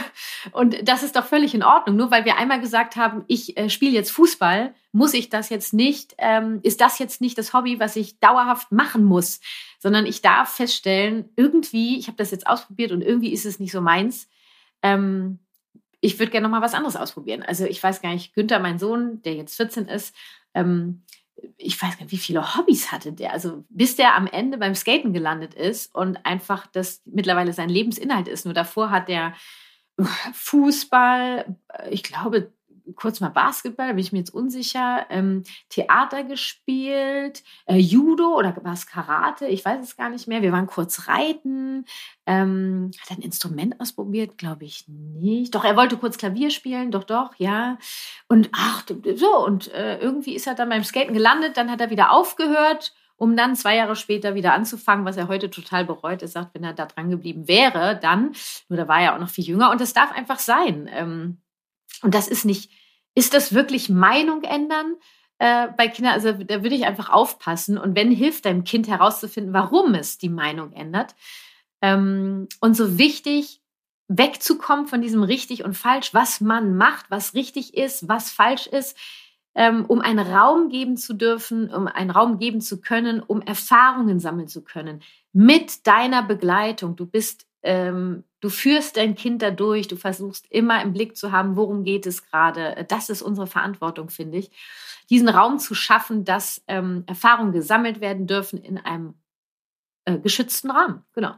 Und 0.51 0.87
das 0.87 1.03
ist 1.03 1.15
doch 1.17 1.25
völlig 1.25 1.53
in 1.53 1.63
Ordnung. 1.63 1.97
Nur 1.97 2.09
weil 2.09 2.23
wir 2.23 2.37
einmal 2.37 2.61
gesagt 2.61 2.95
haben, 2.95 3.25
ich 3.27 3.57
äh, 3.57 3.69
spiele 3.69 3.91
jetzt 3.91 4.11
Fußball, 4.11 4.73
muss 4.93 5.13
ich 5.13 5.29
das 5.29 5.49
jetzt 5.49 5.73
nicht, 5.73 6.15
ähm, 6.19 6.59
ist 6.63 6.79
das 6.79 6.99
jetzt 6.99 7.19
nicht 7.19 7.37
das 7.37 7.53
Hobby, 7.53 7.81
was 7.81 7.97
ich 7.97 8.19
dauerhaft 8.19 8.71
machen 8.71 9.03
muss, 9.03 9.41
sondern 9.79 10.05
ich 10.05 10.21
darf 10.21 10.55
feststellen, 10.55 11.29
irgendwie, 11.35 11.97
ich 11.97 12.07
habe 12.07 12.17
das 12.17 12.31
jetzt 12.31 12.47
ausprobiert 12.47 12.93
und 12.93 13.01
irgendwie 13.01 13.33
ist 13.33 13.45
es 13.45 13.59
nicht 13.59 13.73
so 13.73 13.81
meins. 13.81 14.29
Ähm, 14.81 15.39
ich 15.99 16.17
würde 16.17 16.31
gerne 16.31 16.47
noch 16.47 16.51
mal 16.51 16.61
was 16.61 16.75
anderes 16.75 16.95
ausprobieren. 16.95 17.43
Also 17.43 17.65
ich 17.65 17.81
weiß 17.83 18.01
gar 18.01 18.13
nicht, 18.13 18.33
Günther, 18.33 18.59
mein 18.59 18.79
Sohn, 18.79 19.21
der 19.23 19.33
jetzt 19.33 19.57
14 19.57 19.87
ist, 19.87 20.15
ähm, 20.53 21.03
ich 21.57 21.81
weiß 21.81 21.97
gar 21.97 22.05
nicht, 22.05 22.11
wie 22.11 22.17
viele 22.17 22.55
Hobbys 22.55 22.91
hatte 22.91 23.13
der. 23.13 23.33
Also 23.33 23.65
bis 23.69 23.95
der 23.95 24.15
am 24.15 24.27
Ende 24.27 24.57
beim 24.57 24.75
Skaten 24.75 25.13
gelandet 25.13 25.53
ist 25.53 25.93
und 25.93 26.25
einfach 26.25 26.67
das 26.67 27.01
mittlerweile 27.05 27.53
sein 27.53 27.69
Lebensinhalt 27.69 28.27
ist. 28.27 28.45
Nur 28.45 28.53
davor 28.53 28.89
hat 28.91 29.07
der 29.07 29.33
Fußball, 30.33 31.57
ich 31.89 32.03
glaube, 32.03 32.51
kurz 32.95 33.19
mal 33.19 33.29
Basketball, 33.29 33.89
bin 33.89 33.99
ich 33.99 34.11
mir 34.11 34.19
jetzt 34.19 34.33
unsicher, 34.33 35.05
ähm, 35.09 35.43
Theater 35.69 36.23
gespielt, 36.23 37.43
äh, 37.65 37.77
Judo 37.77 38.35
oder 38.37 38.55
war 38.63 38.73
es 38.73 38.87
Karate, 38.87 39.47
ich 39.47 39.65
weiß 39.65 39.83
es 39.83 39.97
gar 39.97 40.09
nicht 40.09 40.27
mehr. 40.27 40.41
Wir 40.41 40.51
waren 40.51 40.67
kurz 40.67 41.07
reiten, 41.07 41.85
ähm, 42.25 42.91
hat 43.01 43.11
er 43.11 43.17
ein 43.17 43.23
Instrument 43.23 43.79
ausprobiert, 43.79 44.37
glaube 44.37 44.65
ich 44.65 44.85
nicht. 44.87 45.55
Doch, 45.55 45.63
er 45.63 45.75
wollte 45.75 45.97
kurz 45.97 46.17
Klavier 46.17 46.51
spielen, 46.51 46.91
doch, 46.91 47.03
doch, 47.03 47.35
ja. 47.37 47.77
Und 48.27 48.49
ach, 48.53 48.83
so, 49.15 49.45
und 49.45 49.71
äh, 49.73 49.99
irgendwie 49.99 50.35
ist 50.35 50.47
er 50.47 50.55
dann 50.55 50.69
beim 50.69 50.83
Skaten 50.83 51.13
gelandet, 51.13 51.57
dann 51.57 51.71
hat 51.71 51.81
er 51.81 51.89
wieder 51.89 52.11
aufgehört 52.11 52.93
um 53.17 53.37
dann 53.37 53.55
zwei 53.55 53.77
Jahre 53.77 53.95
später 53.95 54.35
wieder 54.35 54.53
anzufangen, 54.53 55.05
was 55.05 55.17
er 55.17 55.27
heute 55.27 55.49
total 55.49 55.85
bereut. 55.85 56.21
Er 56.21 56.27
sagt, 56.27 56.53
wenn 56.53 56.63
er 56.63 56.73
da 56.73 56.85
dran 56.85 57.09
geblieben 57.09 57.47
wäre, 57.47 57.97
dann, 58.01 58.33
nur 58.69 58.77
da 58.77 58.87
war 58.87 59.01
er 59.01 59.15
auch 59.15 59.19
noch 59.19 59.29
viel 59.29 59.45
jünger 59.45 59.71
und 59.71 59.79
das 59.79 59.93
darf 59.93 60.11
einfach 60.11 60.39
sein. 60.39 60.89
Ähm, 60.91 61.37
und 62.01 62.13
das 62.13 62.27
ist 62.27 62.45
nicht, 62.45 62.71
ist 63.15 63.33
das 63.33 63.53
wirklich 63.53 63.89
Meinung 63.89 64.43
ändern? 64.43 64.95
Äh, 65.37 65.67
bei 65.75 65.87
Kindern, 65.87 66.13
also 66.13 66.31
da 66.31 66.63
würde 66.63 66.75
ich 66.75 66.85
einfach 66.85 67.09
aufpassen. 67.09 67.77
Und 67.77 67.95
wenn 67.95 68.11
hilft 68.11 68.45
deinem 68.45 68.63
Kind 68.63 68.87
herauszufinden, 68.87 69.53
warum 69.53 69.93
es 69.93 70.17
die 70.17 70.29
Meinung 70.29 70.71
ändert. 70.71 71.15
Ähm, 71.81 72.47
und 72.61 72.75
so 72.75 72.97
wichtig, 72.97 73.61
wegzukommen 74.07 74.87
von 74.87 75.01
diesem 75.01 75.23
richtig 75.23 75.63
und 75.63 75.73
falsch, 75.73 76.13
was 76.13 76.39
man 76.41 76.77
macht, 76.77 77.05
was 77.09 77.33
richtig 77.33 77.75
ist, 77.75 78.07
was 78.07 78.31
falsch 78.31 78.67
ist, 78.67 78.97
ähm, 79.55 79.85
um 79.85 79.99
einen 80.01 80.19
Raum 80.19 80.69
geben 80.69 80.97
zu 80.97 81.13
dürfen, 81.13 81.73
um 81.73 81.87
einen 81.87 82.11
Raum 82.11 82.37
geben 82.37 82.61
zu 82.61 82.81
können, 82.81 83.21
um 83.21 83.41
Erfahrungen 83.41 84.19
sammeln 84.19 84.47
zu 84.47 84.63
können. 84.63 85.01
Mit 85.33 85.87
deiner 85.87 86.23
Begleitung. 86.23 86.95
Du 86.95 87.05
bist 87.05 87.45
ähm, 87.65 88.23
du 88.41 88.49
führst 88.49 88.95
dein 88.95 89.15
Kind 89.15 89.41
dadurch, 89.41 89.87
du 89.87 89.97
versuchst 89.97 90.45
immer 90.51 90.81
im 90.81 90.93
Blick 90.93 91.17
zu 91.17 91.31
haben, 91.31 91.55
worum 91.55 91.83
geht 91.83 92.05
es 92.05 92.23
gerade. 92.23 92.85
Das 92.87 93.09
ist 93.09 93.23
unsere 93.23 93.47
Verantwortung, 93.47 94.09
finde 94.09 94.37
ich. 94.37 94.51
Diesen 95.09 95.29
Raum 95.29 95.57
zu 95.57 95.73
schaffen, 95.73 96.25
dass 96.25 96.63
ähm, 96.67 97.03
Erfahrungen 97.07 97.51
gesammelt 97.51 98.01
werden 98.01 98.27
dürfen 98.27 98.59
in 98.59 98.77
einem 98.77 99.15
äh, 100.05 100.19
geschützten 100.19 100.69
Rahmen. 100.69 101.03
Genau. 101.13 101.33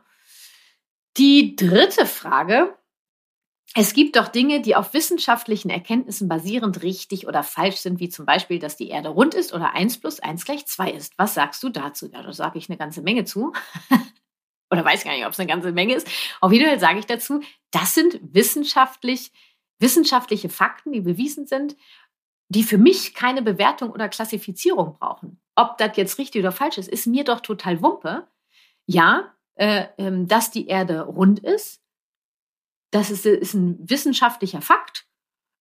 Die 1.15 1.55
dritte 1.55 2.05
Frage. 2.05 2.75
Es 3.73 3.93
gibt 3.93 4.15
doch 4.15 4.27
Dinge, 4.27 4.61
die 4.61 4.75
auf 4.75 4.93
wissenschaftlichen 4.93 5.69
Erkenntnissen 5.69 6.27
basierend 6.27 6.83
richtig 6.83 7.27
oder 7.27 7.43
falsch 7.43 7.77
sind, 7.77 7.99
wie 7.99 8.09
zum 8.09 8.25
Beispiel, 8.25 8.59
dass 8.59 8.75
die 8.75 8.89
Erde 8.89 9.09
rund 9.09 9.33
ist 9.33 9.53
oder 9.53 9.73
1 9.73 9.99
plus 9.99 10.19
1 10.19 10.45
gleich 10.45 10.65
2 10.65 10.91
ist. 10.91 11.13
Was 11.17 11.35
sagst 11.35 11.63
du 11.63 11.69
dazu? 11.69 12.09
Ja, 12.11 12.23
da 12.23 12.33
sage 12.33 12.57
ich 12.59 12.69
eine 12.69 12.77
ganze 12.77 13.01
Menge 13.01 13.23
zu. 13.25 13.53
oder 14.69 14.83
weiß 14.83 15.03
gar 15.03 15.11
nicht, 15.13 15.25
ob 15.25 15.31
es 15.31 15.39
eine 15.39 15.49
ganze 15.49 15.71
Menge 15.71 15.95
ist. 15.95 16.07
Auf 16.41 16.51
jeden 16.51 16.65
Fall 16.67 16.79
sage 16.79 16.99
ich 16.99 17.05
dazu, 17.05 17.41
das 17.71 17.95
sind 17.95 18.19
wissenschaftlich, 18.21 19.31
wissenschaftliche 19.79 20.49
Fakten, 20.49 20.91
die 20.91 21.01
bewiesen 21.01 21.47
sind, 21.47 21.75
die 22.49 22.63
für 22.63 22.77
mich 22.77 23.13
keine 23.13 23.41
Bewertung 23.41 23.91
oder 23.91 24.09
Klassifizierung 24.09 24.93
brauchen. 24.93 25.39
Ob 25.55 25.77
das 25.77 25.97
jetzt 25.97 26.17
richtig 26.17 26.41
oder 26.41 26.51
falsch 26.51 26.77
ist, 26.77 26.89
ist 26.89 27.07
mir 27.07 27.23
doch 27.23 27.41
total 27.41 27.81
Wumpe. 27.81 28.27
Ja, 28.85 29.33
äh, 29.55 29.85
äh, 29.97 30.25
dass 30.25 30.51
die 30.51 30.67
Erde 30.67 31.01
rund 31.01 31.39
ist, 31.39 31.81
das 32.91 33.11
ist, 33.11 33.25
ist 33.25 33.53
ein 33.53 33.77
wissenschaftlicher 33.89 34.61
Fakt. 34.61 35.07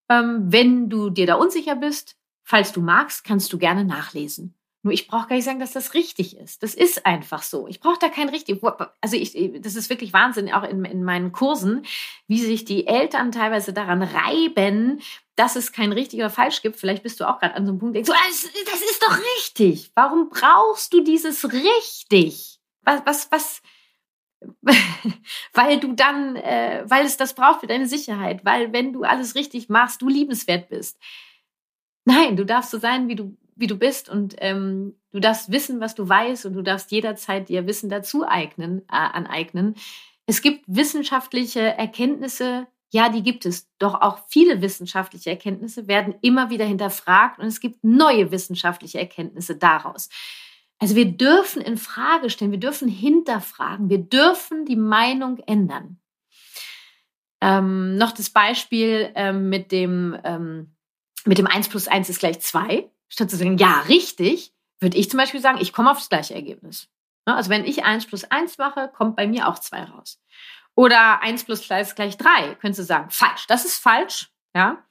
Ähm, 0.09 0.45
wenn 0.51 0.89
du 0.89 1.09
dir 1.09 1.27
da 1.27 1.35
unsicher 1.35 1.75
bist, 1.75 2.17
falls 2.43 2.71
du 2.71 2.81
magst, 2.81 3.25
kannst 3.25 3.51
du 3.51 3.57
gerne 3.57 3.83
nachlesen. 3.83 4.56
Nur 4.83 4.93
ich 4.93 5.07
brauche 5.07 5.27
gar 5.27 5.35
nicht 5.35 5.45
sagen, 5.45 5.59
dass 5.59 5.73
das 5.73 5.93
richtig 5.93 6.37
ist. 6.37 6.61
Das 6.63 6.73
ist 6.75 7.05
einfach 7.05 7.41
so. 7.41 7.67
Ich 7.67 7.79
brauche 7.79 7.97
da 7.99 8.09
kein 8.09 8.29
richtig. 8.29 8.61
Also 9.01 9.17
ich, 9.17 9.33
das 9.61 9.75
ist 9.75 9.89
wirklich 9.89 10.13
Wahnsinn, 10.13 10.51
auch 10.53 10.63
in, 10.63 10.85
in 10.85 11.03
meinen 11.03 11.31
Kursen, 11.31 11.85
wie 12.27 12.39
sich 12.39 12.63
die 12.63 12.87
Eltern 12.87 13.31
teilweise 13.31 13.73
daran 13.73 14.03
reiben, 14.03 15.01
dass 15.35 15.55
es 15.55 15.71
kein 15.71 15.91
richtig 15.91 16.19
oder 16.19 16.29
falsch 16.29 16.61
gibt. 16.61 16.77
Vielleicht 16.77 17.03
bist 17.03 17.19
du 17.19 17.27
auch 17.27 17.39
gerade 17.39 17.55
an 17.55 17.65
so 17.65 17.71
einem 17.71 17.79
Punkt, 17.79 17.95
denkst, 17.95 18.07
so, 18.07 18.13
das, 18.13 18.49
das 18.65 18.81
ist 18.81 19.03
doch 19.03 19.17
richtig. 19.37 19.91
Warum 19.95 20.29
brauchst 20.29 20.93
du 20.93 21.01
dieses 21.01 21.51
richtig? 21.51 22.59
Was, 22.83 23.01
was, 23.05 23.31
was? 23.31 23.61
weil 25.53 25.79
du 25.79 25.93
dann, 25.93 26.35
äh, 26.35 26.83
weil 26.85 27.05
es 27.05 27.17
das 27.17 27.33
braucht 27.33 27.61
für 27.61 27.67
deine 27.67 27.87
Sicherheit, 27.87 28.45
weil 28.45 28.71
wenn 28.71 28.93
du 28.93 29.03
alles 29.03 29.35
richtig 29.35 29.69
machst, 29.69 30.01
du 30.01 30.07
liebenswert 30.07 30.69
bist. 30.69 30.99
Nein, 32.05 32.37
du 32.37 32.45
darfst 32.45 32.71
so 32.71 32.77
sein, 32.77 33.07
wie 33.07 33.15
du 33.15 33.35
wie 33.57 33.67
du 33.67 33.75
bist 33.75 34.09
und 34.09 34.35
ähm, 34.39 34.95
du 35.11 35.19
darfst 35.19 35.51
wissen, 35.51 35.79
was 35.79 35.95
du 35.95 36.07
weißt 36.07 36.45
und 36.45 36.53
du 36.53 36.61
darfst 36.61 36.91
jederzeit 36.91 37.49
dir 37.49 37.67
Wissen 37.67 37.89
dazu 37.89 38.27
eignen, 38.27 38.81
äh, 38.83 38.95
aneignen. 38.95 39.75
Es 40.25 40.41
gibt 40.41 40.63
wissenschaftliche 40.67 41.61
Erkenntnisse, 41.61 42.67
ja, 42.91 43.09
die 43.09 43.23
gibt 43.23 43.45
es. 43.45 43.69
Doch 43.79 43.95
auch 43.95 44.19
viele 44.27 44.61
wissenschaftliche 44.61 45.29
Erkenntnisse 45.29 45.87
werden 45.87 46.15
immer 46.21 46.49
wieder 46.49 46.65
hinterfragt 46.65 47.39
und 47.39 47.47
es 47.47 47.59
gibt 47.59 47.83
neue 47.83 48.31
wissenschaftliche 48.31 48.99
Erkenntnisse 48.99 49.55
daraus. 49.55 50.09
Also 50.79 50.95
wir 50.95 51.05
dürfen 51.05 51.61
in 51.61 51.77
Frage 51.77 52.29
stellen, 52.29 52.51
wir 52.51 52.59
dürfen 52.59 52.87
hinterfragen, 52.87 53.89
wir 53.89 53.97
dürfen 53.97 54.65
die 54.65 54.75
Meinung 54.75 55.39
ändern. 55.47 55.99
Ähm, 57.41 57.97
noch 57.97 58.11
das 58.11 58.29
Beispiel 58.29 59.11
ähm, 59.15 59.49
mit 59.49 59.71
dem 59.71 60.17
ähm, 60.23 60.73
mit 61.25 61.37
dem 61.37 61.47
1 61.47 61.69
plus 61.69 61.87
1 61.87 62.09
ist 62.09 62.19
gleich 62.19 62.39
2. 62.39 62.89
Statt 63.09 63.29
zu 63.29 63.37
sagen, 63.37 63.57
ja, 63.57 63.81
richtig, 63.87 64.53
würde 64.79 64.97
ich 64.97 65.09
zum 65.09 65.17
Beispiel 65.17 65.41
sagen, 65.41 65.59
ich 65.61 65.73
komme 65.73 65.91
auf 65.91 65.97
das 65.97 66.09
gleiche 66.09 66.35
Ergebnis. 66.35 66.89
Ne, 67.25 67.35
also 67.35 67.49
wenn 67.49 67.65
ich 67.65 67.83
1 67.83 68.07
plus 68.07 68.23
1 68.25 68.57
mache, 68.57 68.89
kommt 68.95 69.15
bei 69.15 69.27
mir 69.27 69.47
auch 69.47 69.59
2 69.59 69.83
raus. 69.85 70.21
Oder 70.75 71.21
1 71.21 71.43
plus 71.43 71.67
2 71.67 71.81
ist 71.81 71.95
gleich 71.95 72.17
3. 72.17 72.55
Könntest 72.55 72.79
du 72.79 72.83
sagen, 72.83 73.09
falsch. 73.09 73.47
Das 73.47 73.65
ist 73.65 73.79
falsch. 73.79 74.31
Ja. 74.55 74.83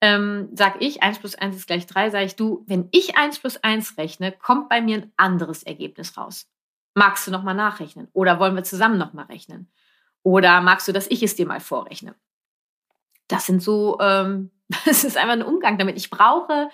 Ähm, 0.00 0.50
sag 0.52 0.82
ich, 0.82 1.02
1 1.02 1.20
plus 1.20 1.34
1 1.34 1.56
ist 1.56 1.66
gleich 1.66 1.86
3, 1.86 2.10
sage 2.10 2.24
ich, 2.24 2.36
du, 2.36 2.64
wenn 2.66 2.88
ich 2.90 3.16
1 3.16 3.38
plus 3.38 3.56
1 3.56 3.98
rechne, 3.98 4.32
kommt 4.32 4.68
bei 4.68 4.80
mir 4.80 4.98
ein 4.98 5.12
anderes 5.16 5.62
Ergebnis 5.62 6.16
raus. 6.16 6.48
Magst 6.94 7.26
du 7.26 7.30
nochmal 7.30 7.54
nachrechnen? 7.54 8.08
Oder 8.12 8.38
wollen 8.38 8.56
wir 8.56 8.64
zusammen 8.64 8.98
nochmal 8.98 9.26
rechnen? 9.26 9.70
Oder 10.22 10.60
magst 10.60 10.88
du, 10.88 10.92
dass 10.92 11.06
ich 11.06 11.22
es 11.22 11.36
dir 11.36 11.46
mal 11.46 11.60
vorrechne? 11.60 12.14
Das 13.28 13.46
sind 13.46 13.62
so, 13.62 13.98
ähm, 14.00 14.50
das 14.84 15.04
ist 15.04 15.16
einfach 15.16 15.34
ein 15.34 15.42
Umgang 15.42 15.78
damit. 15.78 15.96
Ich 15.96 16.10
brauche 16.10 16.68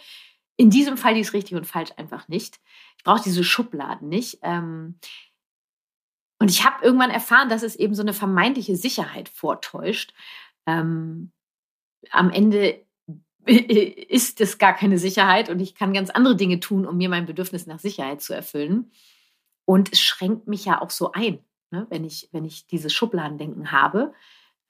in 0.59 0.69
diesem 0.69 0.99
Fall 0.99 1.17
ist 1.17 1.33
richtig 1.33 1.57
und 1.57 1.67
falsch 1.67 1.93
einfach 1.97 2.29
nicht. 2.29 2.61
Ich 2.99 3.05
brauche 3.05 3.23
diese 3.23 3.45
Schubladen 3.45 4.11
nicht. 4.11 4.41
Ähm, 4.43 4.99
Und 6.41 6.51
ich 6.51 6.65
habe 6.65 6.85
irgendwann 6.85 7.11
erfahren, 7.11 7.49
dass 7.49 7.63
es 7.63 7.75
eben 7.75 7.95
so 7.95 8.03
eine 8.03 8.13
vermeintliche 8.13 8.77
Sicherheit 8.77 9.29
vortäuscht. 9.29 10.13
Ähm, 10.67 11.33
am 12.11 12.31
Ende 12.31 12.85
ist 13.47 14.41
es 14.41 14.59
gar 14.59 14.75
keine 14.75 14.99
Sicherheit 14.99 15.49
und 15.49 15.59
ich 15.61 15.75
kann 15.75 15.93
ganz 15.95 16.11
andere 16.11 16.37
Dinge 16.37 16.61
tun, 16.61 16.87
um 16.87 16.97
mir 16.97 17.09
mein 17.09 17.27
Bedürfnis 17.27 17.67
nach 17.67 17.79
Sicherheit 17.81 18.21
zu 18.21 18.35
erfüllen. 18.35 18.93
Und 19.65 19.93
es 19.93 20.01
schränkt 20.01 20.47
mich 20.47 20.65
ja 20.67 20.81
auch 20.81 20.91
so 20.91 21.13
ein, 21.13 21.39
ne, 21.71 21.87
wenn, 21.91 22.05
ich, 22.05 22.29
wenn 22.33 22.45
ich 22.45 22.67
dieses 22.67 22.93
Schubladendenken 22.93 23.73
habe. 23.73 24.13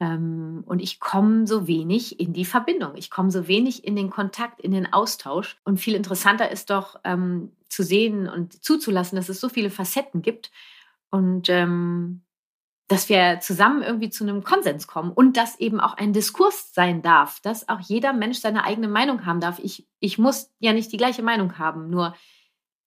Ähm, 0.01 0.63
und 0.67 0.81
ich 0.81 1.01
komme 1.01 1.47
so 1.47 1.67
wenig 1.67 2.21
in 2.21 2.33
die 2.33 2.45
Verbindung. 2.45 2.93
Ich 2.97 3.11
komme 3.11 3.31
so 3.31 3.49
wenig 3.49 3.85
in 3.85 3.97
den 3.97 4.11
Kontakt, 4.11 4.61
in 4.61 4.73
den 4.73 4.93
Austausch. 4.93 5.59
Und 5.65 5.79
viel 5.79 5.95
interessanter 5.95 6.51
ist 6.51 6.71
doch 6.71 6.97
ähm, 7.05 7.53
zu 7.69 7.83
sehen 7.83 8.29
und 8.29 8.65
zuzulassen, 8.65 9.17
dass 9.17 9.29
es 9.29 9.41
so 9.41 9.49
viele 9.49 9.71
Facetten 9.71 10.23
gibt 10.23 10.51
und 11.11 11.49
ähm, 11.49 12.23
dass 12.87 13.11
wir 13.11 13.41
zusammen 13.41 13.83
irgendwie 13.83 14.09
zu 14.09 14.25
einem 14.25 14.43
Konsens 14.43 14.87
kommen 14.87 15.13
und 15.13 15.37
dass 15.37 15.61
eben 15.61 15.79
auch 15.79 15.95
ein 15.95 16.15
Diskurs 16.15 16.73
sein 16.73 17.03
darf, 17.03 17.41
dass 17.41 17.69
auch 17.69 17.81
jeder 17.81 18.15
Mensch 18.15 18.39
seine 18.39 18.65
eigene 18.65 18.89
Meinung 18.89 19.27
haben 19.27 19.41
darf. 19.41 19.59
Ich, 19.59 19.87
ich 20.01 20.17
muss 20.17 20.51
ja 20.59 20.73
nicht 20.73 20.91
die 20.91 20.97
gleiche 20.97 21.23
Meinung 21.23 21.59
haben, 21.59 21.91
nur 21.91 22.15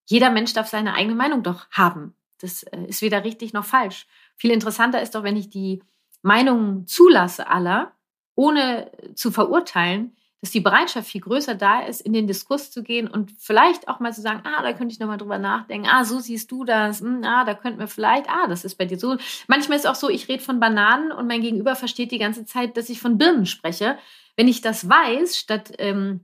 jeder 0.05 0.31
Mensch 0.31 0.53
darf 0.53 0.67
seine 0.67 0.95
eigene 0.95 1.15
Meinung 1.15 1.43
doch 1.43 1.69
haben. 1.69 2.15
Das 2.39 2.63
äh, 2.63 2.83
ist 2.85 3.03
weder 3.03 3.23
richtig 3.23 3.53
noch 3.53 3.65
falsch. 3.65 4.07
Viel 4.35 4.51
interessanter 4.51 5.01
ist 5.01 5.13
doch, 5.13 5.23
wenn 5.23 5.37
ich 5.37 5.51
die 5.51 5.83
Meinungen 6.21 6.87
zulasse 6.87 7.47
aller, 7.47 7.93
ohne 8.35 8.91
zu 9.15 9.31
verurteilen, 9.31 10.15
dass 10.41 10.49
die 10.49 10.59
Bereitschaft 10.59 11.07
viel 11.07 11.21
größer 11.21 11.53
da 11.53 11.81
ist, 11.81 12.01
in 12.01 12.13
den 12.13 12.25
Diskurs 12.25 12.71
zu 12.71 12.81
gehen 12.81 13.07
und 13.07 13.31
vielleicht 13.37 13.87
auch 13.87 13.99
mal 13.99 14.11
zu 14.11 14.21
sagen, 14.21 14.41
ah, 14.43 14.63
da 14.63 14.73
könnte 14.73 14.91
ich 14.91 14.99
nochmal 14.99 15.19
drüber 15.19 15.37
nachdenken, 15.37 15.87
ah, 15.87 16.03
so 16.03 16.19
siehst 16.19 16.51
du 16.51 16.63
das, 16.63 17.01
hm, 17.01 17.23
ah, 17.23 17.45
da 17.45 17.53
könnten 17.53 17.79
wir 17.79 17.87
vielleicht, 17.87 18.27
ah, 18.27 18.47
das 18.47 18.65
ist 18.65 18.75
bei 18.75 18.85
dir 18.85 18.97
so. 18.97 19.17
Manchmal 19.47 19.77
ist 19.77 19.85
auch 19.85 19.95
so, 19.95 20.09
ich 20.09 20.27
rede 20.27 20.41
von 20.41 20.59
Bananen 20.59 21.11
und 21.11 21.27
mein 21.27 21.41
Gegenüber 21.41 21.75
versteht 21.75 22.11
die 22.11 22.17
ganze 22.17 22.45
Zeit, 22.45 22.75
dass 22.75 22.89
ich 22.89 22.99
von 22.99 23.19
Birnen 23.19 23.45
spreche. 23.45 23.99
Wenn 24.35 24.47
ich 24.47 24.61
das 24.61 24.89
weiß, 24.89 25.37
statt 25.37 25.73
ähm, 25.77 26.21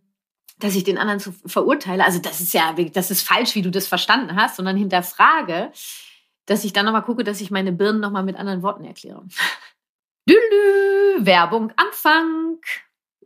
dass 0.59 0.75
ich 0.75 0.83
den 0.83 0.97
anderen 0.97 1.19
zu 1.19 1.33
verurteile, 1.45 2.03
also 2.03 2.19
das 2.19 2.41
ist 2.41 2.53
ja, 2.53 2.73
das 2.73 3.11
ist 3.11 3.21
falsch, 3.21 3.53
wie 3.53 3.61
du 3.61 3.69
das 3.69 3.87
verstanden 3.87 4.35
hast, 4.35 4.55
sondern 4.55 4.75
hinterfrage, 4.75 5.71
dass 6.47 6.63
ich 6.63 6.73
dann 6.73 6.85
nochmal 6.85 7.03
gucke, 7.03 7.23
dass 7.23 7.41
ich 7.41 7.51
meine 7.51 7.71
Birnen 7.71 7.99
nochmal 7.99 8.23
mit 8.23 8.37
anderen 8.37 8.63
Worten 8.63 8.83
erkläre. 8.83 9.23
Dülü, 10.27 11.17
Werbung 11.25 11.71
Anfang. 11.77 12.59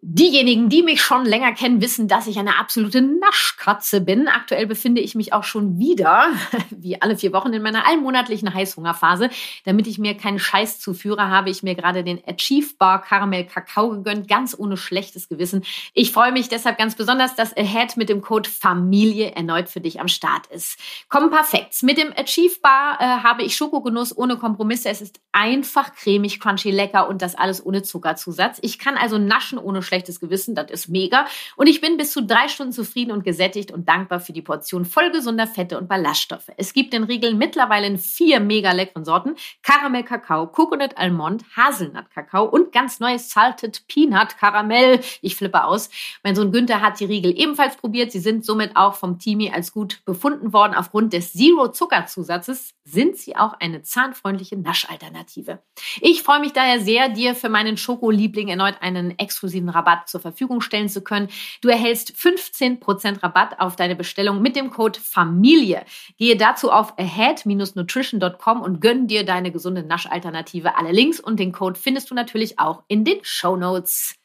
Diejenigen, 0.03 0.67
die 0.67 0.81
mich 0.81 0.99
schon 0.99 1.25
länger 1.25 1.53
kennen, 1.53 1.79
wissen, 1.79 2.07
dass 2.07 2.25
ich 2.25 2.39
eine 2.39 2.57
absolute 2.57 3.03
Naschkatze 3.03 4.01
bin. 4.01 4.27
Aktuell 4.27 4.65
befinde 4.65 4.99
ich 4.99 5.13
mich 5.13 5.31
auch 5.31 5.43
schon 5.43 5.77
wieder, 5.77 6.25
wie 6.71 6.99
alle 6.99 7.15
vier 7.15 7.33
Wochen, 7.33 7.53
in 7.53 7.61
meiner 7.61 7.85
allmonatlichen 7.87 8.51
Heißhungerphase. 8.51 9.29
Damit 9.63 9.85
ich 9.85 9.99
mir 9.99 10.17
keinen 10.17 10.39
Scheiß 10.39 10.79
zuführe, 10.79 11.29
habe 11.29 11.51
ich 11.51 11.61
mir 11.61 11.75
gerade 11.75 12.03
den 12.03 12.19
Achieve 12.25 12.73
Bar 12.79 13.03
Caramel 13.03 13.45
Kakao 13.45 13.91
gegönnt, 13.91 14.27
ganz 14.27 14.57
ohne 14.57 14.75
schlechtes 14.75 15.29
Gewissen. 15.29 15.63
Ich 15.93 16.11
freue 16.11 16.31
mich 16.31 16.49
deshalb 16.49 16.79
ganz 16.79 16.95
besonders, 16.95 17.35
dass 17.35 17.55
Ahead 17.55 17.95
mit 17.95 18.09
dem 18.09 18.21
Code 18.21 18.49
Familie 18.49 19.33
erneut 19.35 19.69
für 19.69 19.81
dich 19.81 19.99
am 19.99 20.07
Start 20.07 20.47
ist. 20.47 20.79
Kommen 21.09 21.29
perfekt. 21.29 21.83
Mit 21.83 21.99
dem 21.99 22.11
Achieve 22.17 22.55
Bar 22.63 22.97
äh, 22.99 23.03
habe 23.03 23.43
ich 23.43 23.55
Schokogenuss 23.55 24.17
ohne 24.17 24.37
Kompromisse. 24.37 24.89
Es 24.89 24.99
ist 24.99 25.19
einfach 25.31 25.93
cremig, 25.93 26.39
crunchy, 26.39 26.71
lecker 26.71 27.07
und 27.07 27.21
das 27.21 27.35
alles 27.35 27.63
ohne 27.63 27.83
Zuckerzusatz. 27.83 28.57
Ich 28.63 28.79
kann 28.79 28.97
also 28.97 29.19
naschen 29.19 29.59
ohne 29.59 29.83
schlechtes 29.91 30.21
Gewissen, 30.21 30.55
das 30.55 30.71
ist 30.71 30.87
mega. 30.87 31.25
Und 31.57 31.67
ich 31.67 31.81
bin 31.81 31.97
bis 31.97 32.11
zu 32.11 32.23
drei 32.23 32.47
Stunden 32.47 32.71
zufrieden 32.71 33.11
und 33.11 33.25
gesättigt 33.25 33.71
und 33.71 33.89
dankbar 33.89 34.21
für 34.21 34.31
die 34.31 34.41
Portion 34.41 34.85
voll 34.85 35.11
gesunder 35.11 35.47
Fette 35.47 35.77
und 35.77 35.89
Ballaststoffe. 35.89 36.49
Es 36.55 36.71
gibt 36.71 36.93
den 36.93 37.03
Riegel 37.03 37.35
mittlerweile 37.35 37.87
in 37.87 37.97
vier 37.97 38.39
mega 38.39 38.71
leckeren 38.71 39.03
Sorten. 39.03 39.35
Karamell 39.63 40.03
Kakao, 40.03 40.47
Coconut 40.47 40.97
Almond, 40.97 41.43
Haselnut 41.57 42.09
Kakao 42.09 42.45
und 42.45 42.71
ganz 42.71 43.01
neues 43.01 43.29
Salted 43.29 43.85
Peanut 43.87 44.37
Karamell. 44.37 45.01
Ich 45.21 45.35
flippe 45.35 45.65
aus. 45.65 45.89
Mein 46.23 46.35
Sohn 46.35 46.53
Günther 46.53 46.79
hat 46.79 46.99
die 47.01 47.05
Riegel 47.05 47.37
ebenfalls 47.37 47.75
probiert. 47.75 48.13
Sie 48.13 48.19
sind 48.19 48.45
somit 48.45 48.77
auch 48.77 48.95
vom 48.95 49.19
Teamie 49.19 49.51
als 49.51 49.73
gut 49.73 50.05
befunden 50.05 50.53
worden. 50.53 50.73
Aufgrund 50.73 51.11
des 51.11 51.33
Zero-Zuckerzusatzes 51.33 52.75
sind 52.85 53.17
sie 53.17 53.35
auch 53.35 53.53
eine 53.59 53.81
zahnfreundliche 53.81 54.57
Naschalternative. 54.57 55.59
Ich 55.99 56.23
freue 56.23 56.39
mich 56.39 56.53
daher 56.53 56.79
sehr, 56.79 57.09
dir 57.09 57.35
für 57.35 57.49
meinen 57.49 57.75
Schokoliebling 57.75 58.47
erneut 58.47 58.75
einen 58.81 59.17
exklusiven 59.19 59.69
Rabatt 59.69 59.80
Rabatt 59.81 60.07
zur 60.07 60.21
Verfügung 60.21 60.61
stellen 60.61 60.89
zu 60.89 61.01
können. 61.01 61.29
Du 61.61 61.69
erhältst 61.69 62.11
15% 62.11 63.23
Rabatt 63.23 63.59
auf 63.59 63.75
deine 63.75 63.95
Bestellung 63.95 64.41
mit 64.41 64.55
dem 64.55 64.69
Code 64.69 64.99
Familie. 64.99 65.83
Gehe 66.17 66.37
dazu 66.37 66.71
auf 66.71 66.97
ahead-nutrition.com 66.97 68.61
und 68.61 68.79
gönn 68.79 69.07
dir 69.07 69.25
deine 69.25 69.51
gesunde 69.51 69.83
Naschalternative. 69.83 70.77
Alle 70.77 70.91
Links 70.91 71.19
und 71.19 71.39
den 71.39 71.51
Code 71.51 71.79
findest 71.79 72.11
du 72.11 72.15
natürlich 72.15 72.59
auch 72.59 72.83
in 72.87 73.03
den 73.03 73.19
Show 73.23 73.55
Notes. 73.55 74.15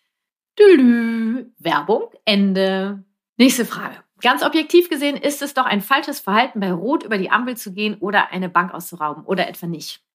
Werbung 1.58 2.10
Ende. 2.24 3.04
Nächste 3.36 3.66
Frage. 3.66 3.96
Ganz 4.22 4.42
objektiv 4.42 4.88
gesehen 4.88 5.16
ist 5.16 5.42
es 5.42 5.52
doch 5.52 5.66
ein 5.66 5.82
falsches 5.82 6.20
Verhalten, 6.20 6.60
bei 6.60 6.72
Rot 6.72 7.02
über 7.02 7.18
die 7.18 7.30
Ampel 7.30 7.56
zu 7.56 7.74
gehen 7.74 7.96
oder 8.00 8.32
eine 8.32 8.48
Bank 8.48 8.72
auszurauben 8.72 9.24
oder 9.24 9.46
etwa 9.48 9.66
nicht. 9.66 10.05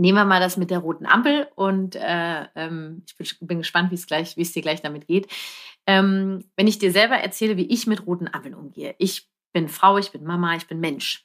Nehmen 0.00 0.16
wir 0.16 0.24
mal 0.24 0.40
das 0.40 0.56
mit 0.56 0.70
der 0.70 0.78
roten 0.78 1.04
Ampel 1.04 1.46
und 1.56 1.94
äh, 1.94 2.46
ähm, 2.54 3.02
ich 3.06 3.16
bin, 3.16 3.46
bin, 3.46 3.58
gespannt, 3.58 3.90
wie 3.90 3.96
es 3.96 4.06
gleich, 4.06 4.34
wie 4.38 4.40
es 4.40 4.52
dir 4.52 4.62
gleich 4.62 4.80
damit 4.80 5.06
geht. 5.06 5.28
Ähm, 5.86 6.44
wenn 6.56 6.66
ich 6.66 6.78
dir 6.78 6.90
selber 6.90 7.16
erzähle, 7.16 7.58
wie 7.58 7.66
ich 7.66 7.86
mit 7.86 8.06
roten 8.06 8.26
Ampeln 8.26 8.54
umgehe. 8.54 8.94
Ich 8.96 9.28
bin 9.52 9.68
Frau, 9.68 9.98
ich 9.98 10.10
bin 10.10 10.24
Mama, 10.24 10.56
ich 10.56 10.66
bin 10.66 10.80
Mensch. 10.80 11.22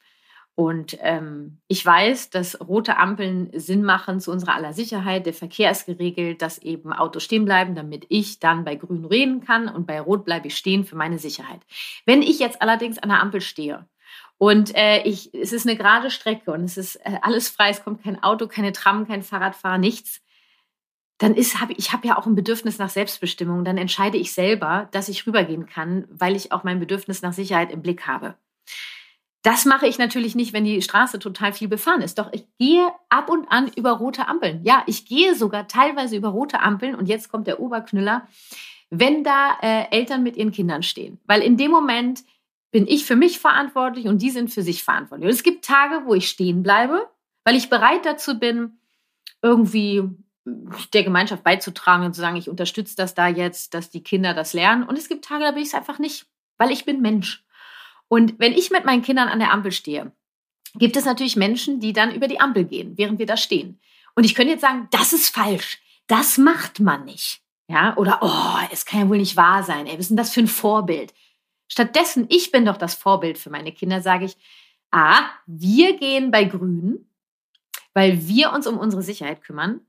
Und 0.55 0.97
ähm, 0.99 1.59
ich 1.69 1.85
weiß, 1.85 2.31
dass 2.31 2.59
rote 2.59 2.97
Ampeln 2.97 3.49
Sinn 3.53 3.81
machen 3.81 4.19
zu 4.19 4.29
unserer 4.29 4.55
aller 4.55 4.73
Sicherheit. 4.73 5.25
Der 5.25 5.33
Verkehr 5.33 5.71
ist 5.71 5.85
geregelt, 5.85 6.41
dass 6.41 6.57
eben 6.57 6.91
Autos 6.91 7.23
stehen 7.23 7.45
bleiben, 7.45 7.75
damit 7.75 8.05
ich 8.09 8.39
dann 8.39 8.65
bei 8.65 8.75
Grün 8.75 9.05
reden 9.05 9.39
kann 9.39 9.69
und 9.69 9.87
bei 9.87 10.01
Rot 10.01 10.25
bleibe 10.25 10.47
ich 10.47 10.57
stehen 10.57 10.83
für 10.83 10.97
meine 10.97 11.17
Sicherheit. 11.17 11.61
Wenn 12.05 12.21
ich 12.21 12.39
jetzt 12.39 12.61
allerdings 12.61 12.97
an 12.97 13.07
der 13.07 13.21
Ampel 13.21 13.39
stehe 13.39 13.87
und 14.37 14.75
äh, 14.75 15.03
ich, 15.03 15.33
es 15.33 15.53
ist 15.53 15.65
eine 15.65 15.77
gerade 15.77 16.11
Strecke 16.11 16.51
und 16.51 16.65
es 16.65 16.77
ist 16.77 16.95
äh, 16.97 17.19
alles 17.21 17.49
frei, 17.49 17.69
es 17.69 17.83
kommt 17.83 18.03
kein 18.03 18.21
Auto, 18.21 18.47
keine 18.47 18.73
Tram, 18.73 19.07
kein 19.07 19.23
Fahrradfahrer, 19.23 19.77
nichts. 19.77 20.21
Dann 21.17 21.33
ist, 21.33 21.61
hab, 21.61 21.69
ich 21.69 21.93
habe 21.93 22.07
ja 22.07 22.17
auch 22.17 22.25
ein 22.25 22.35
Bedürfnis 22.35 22.77
nach 22.77 22.89
Selbstbestimmung. 22.89 23.63
Dann 23.63 23.77
entscheide 23.77 24.17
ich 24.17 24.33
selber, 24.33 24.89
dass 24.91 25.07
ich 25.07 25.25
rübergehen 25.25 25.65
kann, 25.65 26.05
weil 26.09 26.35
ich 26.35 26.51
auch 26.51 26.65
mein 26.65 26.79
Bedürfnis 26.79 27.21
nach 27.21 27.31
Sicherheit 27.31 27.71
im 27.71 27.81
Blick 27.81 28.05
habe. 28.05 28.35
Das 29.41 29.63
mache 29.63 29.87
ich 29.87 29.97
natürlich 29.97 30.35
nicht, 30.35 30.51
wenn 30.51 30.65
die 30.65 30.81
Straße 30.81 31.19
total 31.19 31.53
viel 31.53 31.69
befahren 31.69 32.01
ist. 32.01 32.19
Doch 32.19 32.33
ich 32.33 32.45
gehe 32.57 32.91
ab 33.07 33.29
und 33.29 33.49
an 33.49 33.71
über 33.75 33.91
rote 33.91 34.27
Ampeln. 34.27 34.61
Ja, 34.63 34.83
ich 34.87 35.05
gehe 35.05 35.35
sogar 35.35 35.69
teilweise 35.69 36.17
über 36.17 36.29
rote 36.29 36.59
Ampeln. 36.59 36.95
Und 36.95 37.07
jetzt 37.07 37.31
kommt 37.31 37.47
der 37.47 37.61
Oberknüller, 37.61 38.27
wenn 38.89 39.23
da 39.23 39.57
äh, 39.61 39.85
Eltern 39.91 40.23
mit 40.23 40.35
ihren 40.35 40.51
Kindern 40.51 40.83
stehen. 40.83 41.21
Weil 41.25 41.41
in 41.41 41.55
dem 41.55 41.71
Moment 41.71 42.23
bin 42.75 42.87
ich 42.87 43.05
für 43.05 43.15
mich 43.15 43.39
verantwortlich 43.39 44.07
und 44.07 44.21
die 44.21 44.31
sind 44.31 44.51
für 44.51 44.61
sich 44.61 44.83
verantwortlich. 44.83 45.27
Und 45.27 45.33
es 45.33 45.43
gibt 45.43 45.63
Tage, 45.63 46.01
wo 46.03 46.13
ich 46.13 46.27
stehen 46.27 46.61
bleibe, 46.61 47.09
weil 47.45 47.55
ich 47.55 47.69
bereit 47.69 48.05
dazu 48.05 48.37
bin, 48.37 48.79
irgendwie 49.41 50.03
der 50.93 51.05
Gemeinschaft 51.05 51.41
beizutragen 51.41 52.03
und 52.03 52.13
zu 52.13 52.19
sagen, 52.19 52.35
ich 52.35 52.49
unterstütze 52.49 52.97
das 52.97 53.13
da 53.13 53.29
jetzt, 53.29 53.73
dass 53.75 53.91
die 53.91 54.03
Kinder 54.03 54.33
das 54.33 54.51
lernen. 54.51 54.83
Und 54.83 54.97
es 54.97 55.07
gibt 55.07 55.23
Tage, 55.23 55.45
da 55.45 55.51
bin 55.51 55.61
ich 55.61 55.69
es 55.69 55.73
einfach 55.73 55.99
nicht, 55.99 56.25
weil 56.57 56.69
ich 56.69 56.83
bin 56.83 57.01
Mensch. 57.01 57.45
Und 58.09 58.39
wenn 58.39 58.51
ich 58.51 58.71
mit 58.71 58.83
meinen 58.83 59.03
Kindern 59.03 59.29
an 59.29 59.39
der 59.39 59.53
Ampel 59.53 59.71
stehe, 59.71 60.11
gibt 60.73 60.97
es 60.97 61.05
natürlich 61.05 61.37
Menschen, 61.37 61.79
die 61.79 61.93
dann 61.93 62.13
über 62.13 62.27
die 62.27 62.41
Ampel 62.41 62.65
gehen, 62.65 62.97
während 62.97 63.19
wir 63.19 63.25
da 63.25 63.37
stehen. 63.37 63.79
Und 64.15 64.25
ich 64.25 64.35
könnte 64.35 64.51
jetzt 64.51 64.63
sagen, 64.63 64.89
das 64.91 65.13
ist 65.13 65.33
falsch. 65.33 65.79
Das 66.07 66.37
macht 66.37 66.81
man 66.81 67.05
nicht. 67.05 67.39
Ja, 67.69 67.95
oder, 67.95 68.19
oh, 68.21 68.67
es 68.69 68.85
kann 68.85 68.99
ja 68.99 69.07
wohl 69.07 69.17
nicht 69.17 69.37
wahr 69.37 69.63
sein. 69.63 69.87
Ey, 69.87 69.93
was 69.93 70.01
ist 70.01 70.09
denn 70.09 70.17
das 70.17 70.33
für 70.33 70.41
ein 70.41 70.47
Vorbild? 70.47 71.13
Stattdessen, 71.67 72.27
ich 72.29 72.51
bin 72.51 72.65
doch 72.65 72.77
das 72.77 72.95
Vorbild 72.95 73.37
für 73.37 73.49
meine 73.49 73.71
Kinder, 73.71 74.01
sage 74.01 74.25
ich, 74.25 74.37
ah, 74.91 75.29
wir 75.45 75.97
gehen 75.97 76.31
bei 76.31 76.45
Grün, 76.45 77.09
weil 77.93 78.27
wir 78.27 78.51
uns 78.51 78.67
um 78.67 78.77
unsere 78.77 79.01
Sicherheit 79.01 79.41
kümmern. 79.41 79.81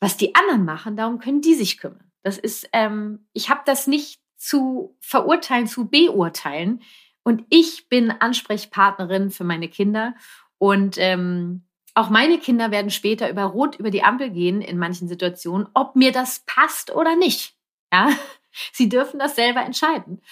Was 0.00 0.16
die 0.16 0.34
anderen 0.34 0.64
machen, 0.64 0.96
darum 0.96 1.18
können 1.18 1.42
die 1.42 1.54
sich 1.54 1.78
kümmern. 1.78 2.10
Das 2.22 2.38
ist, 2.38 2.68
ähm, 2.72 3.26
ich 3.32 3.50
habe 3.50 3.62
das 3.66 3.86
nicht 3.86 4.20
zu 4.36 4.96
verurteilen, 5.00 5.66
zu 5.66 5.88
beurteilen. 5.88 6.82
Und 7.22 7.44
ich 7.50 7.88
bin 7.88 8.10
Ansprechpartnerin 8.10 9.30
für 9.30 9.44
meine 9.44 9.68
Kinder. 9.68 10.14
Und 10.58 10.96
ähm, 10.98 11.64
auch 11.94 12.08
meine 12.08 12.38
Kinder 12.38 12.70
werden 12.70 12.90
später 12.90 13.28
über 13.30 13.44
Rot 13.44 13.76
über 13.76 13.90
die 13.90 14.02
Ampel 14.02 14.30
gehen 14.30 14.62
in 14.62 14.78
manchen 14.78 15.08
Situationen, 15.08 15.68
ob 15.74 15.96
mir 15.96 16.12
das 16.12 16.40
passt 16.46 16.90
oder 16.94 17.16
nicht. 17.16 17.54
Ja, 17.92 18.10
sie 18.72 18.88
dürfen 18.88 19.18
das 19.18 19.36
selber 19.36 19.60
entscheiden. 19.60 20.22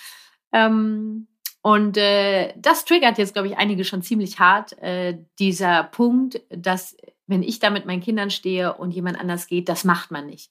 Ähm, 0.52 1.28
und 1.62 1.96
äh, 1.96 2.54
das 2.56 2.84
triggert 2.84 3.18
jetzt, 3.18 3.34
glaube 3.34 3.48
ich, 3.48 3.58
einige 3.58 3.84
schon 3.84 4.02
ziemlich 4.02 4.38
hart. 4.38 4.78
Äh, 4.78 5.18
dieser 5.38 5.84
Punkt, 5.84 6.40
dass 6.50 6.96
wenn 7.26 7.42
ich 7.42 7.58
da 7.58 7.70
mit 7.70 7.84
meinen 7.86 8.00
Kindern 8.00 8.30
stehe 8.30 8.74
und 8.74 8.92
jemand 8.92 9.20
anders 9.20 9.46
geht, 9.46 9.68
das 9.68 9.84
macht 9.84 10.10
man 10.10 10.26
nicht. 10.26 10.50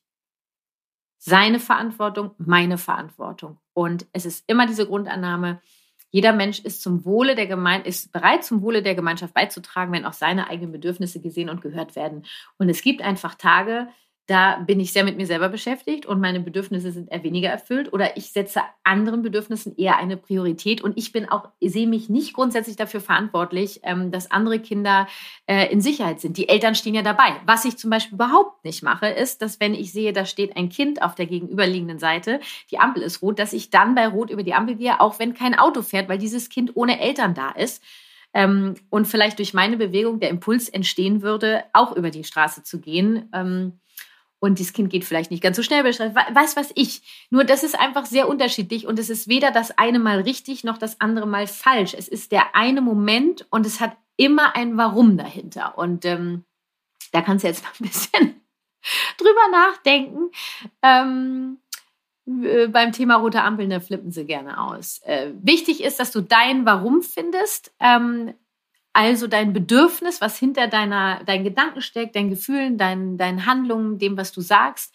Seine 1.18 1.60
Verantwortung, 1.60 2.32
meine 2.38 2.78
Verantwortung. 2.78 3.58
Und 3.74 4.06
es 4.14 4.26
ist 4.26 4.44
immer 4.48 4.68
diese 4.68 4.86
Grundannahme, 4.86 5.60
jeder 6.10 6.34
Mensch 6.34 6.60
ist 6.60 6.82
zum 6.82 7.04
Wohle 7.04 7.36
der 7.36 7.48
Gemeinde, 7.48 7.90
ist 7.90 8.12
bereit, 8.14 8.44
zum 8.44 8.62
Wohle 8.62 8.82
der 8.82 8.96
Gemeinschaft 8.96 9.34
beizutragen, 9.34 9.92
wenn 9.92 10.06
auch 10.06 10.14
seine 10.14 10.50
eigenen 10.50 10.72
Bedürfnisse 10.72 11.20
gesehen 11.20 11.50
und 11.50 11.62
gehört 11.62 11.96
werden. 11.96 12.26
Und 12.58 12.70
es 12.70 12.82
gibt 12.82 13.02
einfach 13.02 13.36
Tage, 13.36 13.90
da 14.28 14.58
bin 14.58 14.82
ich 14.82 14.92
sehr 14.92 15.06
mit 15.06 15.16
mir 15.16 15.26
selber 15.26 15.48
beschäftigt 15.48 16.06
und 16.06 16.20
meine 16.20 16.42
Bedürfnisse 16.42 16.92
sind 16.92 17.10
eher 17.10 17.24
weniger 17.24 17.50
erfüllt 17.50 17.94
oder 17.94 18.18
ich 18.18 18.34
setze 18.34 18.60
anderen 18.84 19.22
Bedürfnissen 19.22 19.78
eher 19.78 19.98
eine 19.98 20.18
Priorität 20.18 20.82
und 20.82 20.98
ich 20.98 21.14
bin 21.14 21.30
auch, 21.30 21.48
sehe 21.62 21.88
mich 21.88 22.10
nicht 22.10 22.34
grundsätzlich 22.34 22.76
dafür 22.76 23.00
verantwortlich, 23.00 23.80
ähm, 23.84 24.12
dass 24.12 24.30
andere 24.30 24.60
Kinder 24.60 25.08
äh, 25.46 25.72
in 25.72 25.80
Sicherheit 25.80 26.20
sind. 26.20 26.36
Die 26.36 26.50
Eltern 26.50 26.76
stehen 26.76 26.94
ja 26.94 27.04
dabei. 27.04 27.38
Was 27.46 27.64
ich 27.64 27.78
zum 27.78 27.90
Beispiel 27.90 28.16
überhaupt 28.16 28.66
nicht 28.66 28.84
mache, 28.84 29.08
ist, 29.08 29.42
dass 29.42 29.62
wenn 29.62 29.74
ich 29.74 29.94
sehe, 29.94 30.12
da 30.12 30.26
steht 30.26 30.58
ein 30.58 30.68
Kind 30.68 31.02
auf 31.02 31.16
der 31.16 31.26
gegenüberliegenden 31.26 31.98
Seite, 31.98 32.42
die 32.70 32.80
Ampel 32.80 33.04
ist 33.04 33.22
rot, 33.22 33.40
dass 33.40 33.54
ich 33.54 33.70
dann 33.70 33.96
bei 33.96 34.08
Rot 34.08 34.30
über 34.30 34.44
die 34.44 34.54
Ampel 34.54 34.76
gehe, 34.76 35.00
auch 35.00 35.20
wenn 35.20 35.36
kein 35.36 35.58
Auto 35.58 35.82
fährt, 35.82 36.10
weil 36.10 36.18
dieses 36.18 36.50
Kind 36.50 36.72
ohne 36.76 37.00
Eltern 37.00 37.34
da 37.34 37.52
ist. 37.52 37.82
Ähm, 38.34 38.76
und 38.90 39.08
vielleicht 39.08 39.40
durch 39.40 39.54
meine 39.54 39.78
Bewegung 39.78 40.20
der 40.20 40.30
Impuls 40.30 40.68
entstehen 40.68 41.22
würde, 41.22 41.64
auch 41.72 41.96
über 41.96 42.12
die 42.12 42.26
Straße 42.26 42.62
zu 42.62 42.82
gehen. 42.82 43.30
Und 44.40 44.60
das 44.60 44.74
Kind 44.74 44.92
geht 44.92 45.04
vielleicht 45.04 45.32
nicht 45.32 45.42
ganz 45.42 45.58
so 45.58 45.64
schnell 45.64 45.84
weiß 45.84 46.56
was 46.56 46.72
ich. 46.76 47.02
Nur 47.30 47.44
das 47.44 47.64
ist 47.64 47.80
einfach 47.80 48.06
sehr 48.06 48.28
unterschiedlich 48.28 48.86
und 48.86 49.00
es 49.00 49.10
ist 49.10 49.28
weder 49.28 49.52
das 49.52 49.78
eine 49.78 50.00
mal 50.00 50.22
richtig 50.22 50.64
noch 50.64 50.78
das 50.78 51.02
andere 51.02 51.26
mal 51.26 51.48
falsch. 51.48 51.96
Es 51.98 52.08
ist 52.08 52.32
der 52.32 52.56
eine 52.56 52.82
Moment 52.82 53.48
und 53.50 53.66
es 53.66 53.80
hat 53.80 53.98
immer 54.16 54.56
ein 54.56 54.78
Warum 54.78 55.18
dahinter. 55.18 55.78
Und 55.78 56.06
ähm, 56.06 56.44
da 57.12 57.22
kannst 57.22 57.44
du 57.44 57.48
jetzt 57.48 57.64
mal 57.64 57.72
ein 57.80 57.88
bisschen 57.88 58.42
drüber 59.18 59.48
nachdenken. 59.52 60.32
Ähm, 60.84 61.60
äh, 62.28 62.68
beim 62.68 62.92
Thema 62.92 63.16
rote 63.16 63.42
Ampeln, 63.42 63.70
da 63.70 63.80
flippen 63.80 64.12
sie 64.12 64.26
gerne 64.26 64.62
aus. 64.62 65.02
Äh, 65.04 65.32
wichtig 65.42 65.84
ist, 65.84 66.00
dass 66.00 66.12
du 66.12 66.22
dein 66.22 66.66
Warum 66.66 67.02
findest. 67.02 67.74
Ähm, 67.80 68.34
also 68.98 69.28
dein 69.28 69.54
Bedürfnis, 69.54 70.22
was 70.22 70.40
hinter 70.40 70.68
deiner, 70.68 71.24
deinen 71.24 71.44
Gedanken 71.44 71.82
steckt, 71.82 72.16
deinen 72.16 72.32
Gefühlen, 72.32 72.80
deinen, 72.80 73.20
deinen 73.20 73.46
Handlungen, 73.46 74.00
dem, 74.00 74.18
was 74.18 74.32
du 74.32 74.42
sagst. 74.42 74.92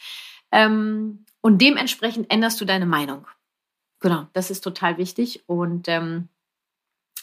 Ähm, 0.51 1.25
und 1.41 1.63
dementsprechend 1.63 2.29
änderst 2.29 2.61
du 2.61 2.65
deine 2.65 2.85
Meinung. 2.85 3.29
Genau, 4.01 4.27
das 4.33 4.51
ist 4.51 4.63
total 4.63 4.99
wichtig. 4.99 5.45
Und 5.47 5.87
ähm, 5.87 6.29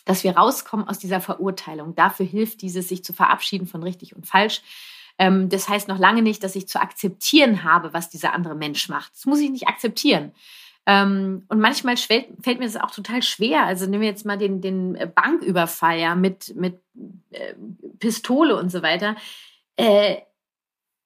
dass 0.06 0.24
wir 0.24 0.38
rauskommen 0.38 0.88
aus 0.88 1.00
dieser 1.00 1.20
Verurteilung. 1.20 1.96
Dafür 1.96 2.26
hilft 2.26 2.62
dieses, 2.62 2.88
sich 2.88 3.04
zu 3.04 3.12
verabschieden 3.12 3.68
von 3.68 3.84
richtig 3.84 4.16
und 4.16 4.26
falsch. 4.26 4.62
Ähm, 5.18 5.50
das 5.50 5.68
heißt 5.68 5.90
noch 5.90 6.00
lange 6.00 6.22
nicht, 6.22 6.46
dass 6.46 6.56
ich 6.56 6.70
zu 6.70 6.82
akzeptieren 6.82 7.66
habe, 7.66 7.92
was 7.92 8.10
dieser 8.10 8.32
andere 8.32 8.56
Mensch 8.56 8.88
macht. 8.88 9.12
Das 9.16 9.26
muss 9.26 9.42
ich 9.42 9.50
nicht 9.50 9.68
akzeptieren. 9.68 10.32
Ähm, 10.90 11.44
und 11.50 11.60
manchmal 11.60 11.98
fällt, 11.98 12.30
fällt, 12.42 12.58
mir 12.58 12.66
das 12.66 12.76
auch 12.76 12.90
total 12.90 13.22
schwer. 13.22 13.66
Also 13.66 13.86
nehmen 13.86 14.02
wir 14.02 14.10
jetzt 14.10 14.26
mal 14.26 14.40
den, 14.40 14.60
den 14.60 14.98
Banküberfall 15.14 16.00
ja, 16.00 16.16
mit, 16.16 16.56
mit 16.56 16.82
äh, 17.30 17.54
Pistole 18.00 18.58
und 18.58 18.72
so 18.72 18.82
weiter. 18.82 19.16
Äh, 19.76 20.18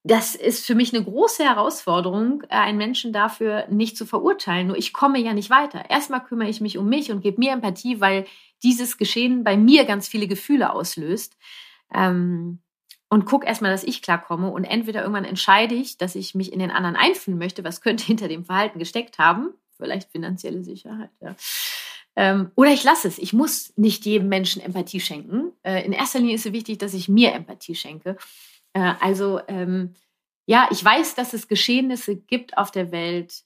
das 0.06 0.36
ist 0.36 0.66
für 0.66 0.74
mich 0.74 0.94
eine 0.94 1.04
große 1.04 1.44
Herausforderung, 1.44 2.44
äh, 2.44 2.56
einen 2.56 2.78
Menschen 2.78 3.12
dafür 3.12 3.68
nicht 3.68 3.98
zu 3.98 4.06
verurteilen. 4.06 4.68
Nur 4.68 4.78
ich 4.78 4.94
komme 4.94 5.20
ja 5.20 5.34
nicht 5.34 5.50
weiter. 5.50 5.90
Erstmal 5.90 6.24
kümmere 6.24 6.48
ich 6.48 6.62
mich 6.62 6.78
um 6.78 6.88
mich 6.88 7.12
und 7.12 7.20
gebe 7.20 7.40
mir 7.40 7.52
Empathie, 7.52 8.00
weil 8.00 8.26
dieses 8.64 8.98
Geschehen 8.98 9.44
bei 9.44 9.58
mir 9.58 9.84
ganz 9.84 10.08
viele 10.08 10.28
Gefühle 10.28 10.72
auslöst. 10.72 11.36
Ähm, 11.94 12.60
und 13.10 13.26
guck 13.26 13.46
erstmal, 13.46 13.72
dass 13.72 13.84
ich 13.84 14.02
klarkomme. 14.02 14.50
Und 14.50 14.64
entweder 14.64 15.02
irgendwann 15.02 15.26
entscheide 15.26 15.76
ich, 15.76 15.98
dass 15.98 16.16
ich 16.16 16.36
mich 16.36 16.54
in 16.54 16.60
den 16.60 16.72
anderen 16.72 16.96
einfühlen 16.96 17.38
möchte, 17.38 17.66
was 17.66 17.82
könnte 17.82 18.06
hinter 18.06 18.30
dem 18.30 18.46
Verhalten 18.46 18.80
gesteckt 18.80 19.20
haben, 19.20 19.54
vielleicht 19.78 20.12
finanzielle 20.12 20.64
Sicherheit, 20.64 21.12
ja. 21.20 21.36
Ähm, 22.16 22.52
oder 22.56 22.72
ich 22.72 22.84
lasse 22.84 23.08
es. 23.08 23.18
Ich 23.18 23.34
muss 23.34 23.74
nicht 23.76 24.06
jedem 24.06 24.30
Menschen 24.30 24.62
Empathie 24.62 25.00
schenken. 25.00 25.52
Äh, 25.64 25.84
in 25.84 25.94
erster 25.94 26.20
Linie 26.20 26.36
ist 26.36 26.46
es 26.46 26.54
wichtig, 26.54 26.78
dass 26.78 26.94
ich 26.94 27.10
mir 27.10 27.34
Empathie 27.34 27.76
schenke. 27.76 28.18
Äh, 28.74 28.94
also, 29.00 29.42
ähm, 29.48 29.96
ja, 30.46 30.68
ich 30.72 30.84
weiß, 30.84 31.16
dass 31.16 31.34
es 31.34 31.48
Geschehnisse 31.48 32.16
gibt 32.16 32.58
auf 32.58 32.70
der 32.70 32.92
Welt, 32.92 33.44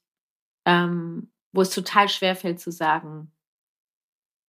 ähm, 0.66 1.32
wo 1.54 1.62
es 1.62 1.70
total 1.70 2.10
schwer 2.10 2.36
fällt 2.36 2.60
zu 2.60 2.72
sagen, 2.72 3.32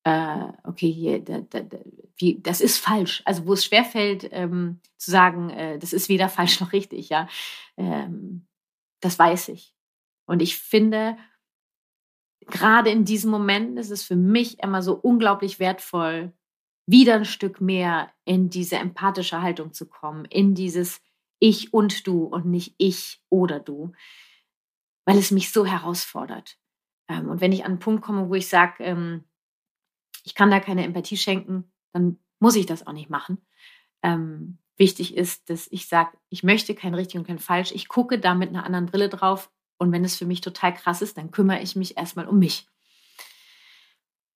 äh, 0.05 0.53
okay, 0.65 0.91
hier, 0.91 1.21
da, 1.21 1.41
da, 1.41 1.61
da, 1.61 1.79
wie, 2.17 2.41
das 2.41 2.61
ist 2.61 2.79
falsch. 2.79 3.23
Also, 3.25 3.47
wo 3.47 3.53
es 3.53 3.65
schwerfällt, 3.65 4.29
ähm, 4.33 4.81
zu 4.97 5.11
sagen, 5.11 5.51
äh, 5.51 5.79
das 5.79 5.93
ist 5.93 6.09
weder 6.09 6.29
falsch 6.31 6.61
noch 6.61 6.73
richtig, 6.73 7.09
ja. 7.11 7.29
Ähm, 7.77 8.47
das 9.01 9.19
weiß 9.19 9.49
ich. 9.49 9.75
Und 10.27 10.43
ich 10.43 10.57
finde, 10.57 11.19
gerade 12.41 12.91
in 12.91 13.05
diesen 13.05 13.31
Momenten 13.31 13.77
ist 13.77 13.91
es 13.91 14.03
für 14.03 14.17
mich 14.17 14.63
immer 14.63 14.83
so 14.83 14.95
unglaublich 14.95 15.59
wertvoll, 15.59 16.33
wieder 16.87 17.15
ein 17.15 17.25
Stück 17.25 17.61
mehr 17.61 18.13
in 18.25 18.49
diese 18.49 18.77
empathische 18.77 19.43
Haltung 19.43 19.73
zu 19.73 19.89
kommen, 19.89 20.25
in 20.25 20.55
dieses 20.55 21.01
Ich 21.39 21.73
und 21.75 22.07
du 22.07 22.25
und 22.25 22.47
nicht 22.47 22.75
ich 22.79 23.21
oder 23.29 23.59
du, 23.59 23.93
weil 25.05 25.19
es 25.19 25.31
mich 25.31 25.53
so 25.53 25.67
herausfordert. 25.67 26.59
Ähm, 27.09 27.29
und 27.29 27.41
wenn 27.41 27.53
ich 27.53 27.65
an 27.65 27.73
einen 27.73 27.81
Punkt 27.81 28.03
komme, 28.03 28.29
wo 28.29 28.35
ich 28.35 28.49
sage, 28.49 28.85
ähm, 28.85 29.25
ich 30.25 30.35
kann 30.35 30.51
da 30.51 30.61
keine 30.61 30.85
Empathie 30.85 31.17
schenken, 31.17 31.71
dann 31.93 32.19
muss 32.39 32.57
ich 32.57 32.67
das 32.67 32.87
auch 32.87 32.93
nicht 32.93 33.11
machen. 33.11 33.45
Ähm, 34.03 34.59
wichtig 34.77 35.17
ist, 35.17 35.51
dass 35.51 35.69
ich 35.71 35.89
sage, 35.89 36.17
ich 36.29 36.43
möchte 36.43 36.75
kein 36.75 36.95
richtig 36.95 37.19
und 37.19 37.27
kein 37.27 37.39
falsch. 37.39 37.73
Ich 37.73 37.89
gucke 37.89 38.19
da 38.19 38.35
mit 38.35 38.51
einer 38.51 38.65
anderen 38.65 38.87
Brille 38.87 39.09
drauf 39.09 39.51
und 39.79 39.93
wenn 39.93 40.05
es 40.05 40.17
für 40.17 40.27
mich 40.27 40.41
total 40.41 40.75
krass 40.75 41.03
ist, 41.03 41.19
dann 41.19 41.31
kümmere 41.31 41.61
ich 41.61 41.77
mich 41.77 41.97
erstmal 41.97 42.27
um 42.27 42.39
mich. 42.39 42.67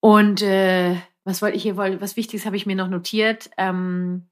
Und 0.00 0.42
äh, 0.42 0.96
was 1.24 1.42
wollte 1.42 1.56
ich 1.56 1.62
hier 1.62 1.76
wollen? 1.76 2.00
Was 2.00 2.16
Wichtiges 2.16 2.46
habe 2.46 2.56
ich 2.56 2.66
mir 2.66 2.76
noch 2.76 2.88
notiert. 2.88 3.50
Ähm, 3.56 4.28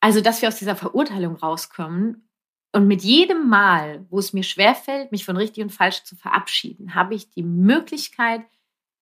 also, 0.00 0.20
dass 0.20 0.42
wir 0.42 0.48
aus 0.48 0.58
dieser 0.58 0.76
Verurteilung 0.76 1.36
rauskommen. 1.36 2.28
Und 2.72 2.88
mit 2.88 3.02
jedem 3.02 3.48
Mal, 3.48 4.06
wo 4.08 4.18
es 4.18 4.32
mir 4.32 4.42
schwerfällt, 4.42 5.12
mich 5.12 5.24
von 5.24 5.36
richtig 5.36 5.62
und 5.62 5.70
falsch 5.70 6.04
zu 6.04 6.16
verabschieden, 6.16 6.94
habe 6.94 7.14
ich 7.14 7.30
die 7.30 7.42
Möglichkeit, 7.42 8.42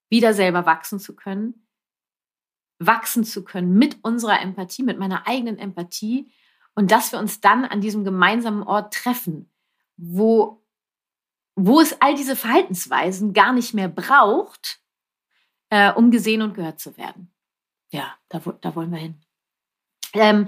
wieder 0.09 0.35
selber 0.35 0.67
wachsen 0.67 0.99
zu 0.99 1.15
können, 1.15 1.67
wachsen 2.81 3.25
zu 3.25 3.45
können 3.45 3.75
mit 3.75 3.99
unserer 4.03 4.41
Empathie, 4.41 4.83
mit 4.83 4.99
meiner 4.99 5.27
eigenen 5.29 5.57
Empathie 5.57 6.31
und 6.75 6.91
dass 6.91 7.13
wir 7.13 7.19
uns 7.21 7.41
dann 7.41 7.65
an 7.65 7.81
diesem 7.81 8.05
gemeinsamen 8.05 8.63
Ort 8.65 8.93
treffen, 8.93 9.51
wo 9.97 10.60
wo 11.57 11.81
es 11.81 12.01
all 12.01 12.15
diese 12.15 12.37
Verhaltensweisen 12.37 13.33
gar 13.33 13.53
nicht 13.53 13.75
mehr 13.75 13.89
braucht, 13.89 14.81
äh, 15.71 15.93
um 15.93 16.11
gesehen 16.11 16.43
und 16.43 16.55
gehört 16.55 16.81
zu 16.81 16.97
werden. 16.97 17.33
Ja, 17.93 18.15
da, 18.29 18.41
da 18.61 18.75
wollen 18.75 18.91
wir 18.91 18.99
hin. 18.99 19.21
Ähm, 20.13 20.47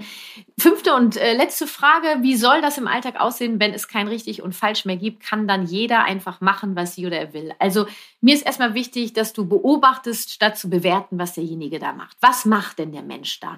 fünfte 0.59 0.93
und 0.93 1.15
äh, 1.15 1.33
letzte 1.33 1.67
Frage, 1.67 2.21
wie 2.21 2.35
soll 2.35 2.61
das 2.61 2.77
im 2.77 2.87
Alltag 2.87 3.19
aussehen, 3.19 3.61
wenn 3.61 3.73
es 3.73 3.87
kein 3.87 4.09
richtig 4.09 4.41
und 4.41 4.53
falsch 4.53 4.83
mehr 4.83 4.97
gibt? 4.97 5.23
Kann 5.23 5.47
dann 5.47 5.65
jeder 5.65 6.03
einfach 6.03 6.41
machen, 6.41 6.75
was 6.75 6.95
sie 6.95 7.07
oder 7.07 7.17
er 7.17 7.33
will? 7.33 7.53
Also 7.59 7.87
mir 8.19 8.35
ist 8.35 8.45
erstmal 8.45 8.73
wichtig, 8.73 9.13
dass 9.13 9.31
du 9.31 9.47
beobachtest, 9.47 10.31
statt 10.31 10.57
zu 10.57 10.69
bewerten, 10.69 11.17
was 11.17 11.33
derjenige 11.33 11.79
da 11.79 11.93
macht. 11.93 12.17
Was 12.19 12.43
macht 12.43 12.79
denn 12.79 12.91
der 12.91 13.03
Mensch 13.03 13.39
da? 13.39 13.57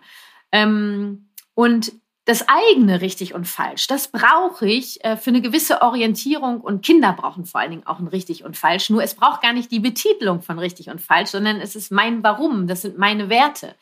Ähm, 0.51 1.29
und 1.55 1.93
das 2.25 2.45
eigene 2.47 3.01
richtig 3.01 3.33
und 3.35 3.45
falsch, 3.47 3.87
das 3.87 4.07
brauche 4.07 4.67
ich 4.67 5.03
äh, 5.03 5.15
für 5.15 5.29
eine 5.29 5.41
gewisse 5.41 5.81
Orientierung 5.83 6.59
und 6.59 6.83
Kinder 6.83 7.13
brauchen 7.13 7.45
vor 7.45 7.61
allen 7.61 7.69
Dingen 7.69 7.85
auch 7.85 7.99
ein 7.99 8.07
richtig 8.07 8.43
und 8.43 8.57
falsch. 8.57 8.89
Nur 8.89 9.03
es 9.03 9.13
braucht 9.13 9.41
gar 9.41 9.53
nicht 9.53 9.71
die 9.71 9.79
Betitelung 9.79 10.41
von 10.41 10.57
richtig 10.57 10.89
und 10.89 10.99
falsch, 11.01 11.29
sondern 11.29 11.61
es 11.61 11.75
ist 11.75 11.91
mein 11.91 12.23
Warum, 12.23 12.67
das 12.67 12.81
sind 12.81 12.97
meine 12.97 13.29
Werte. 13.29 13.75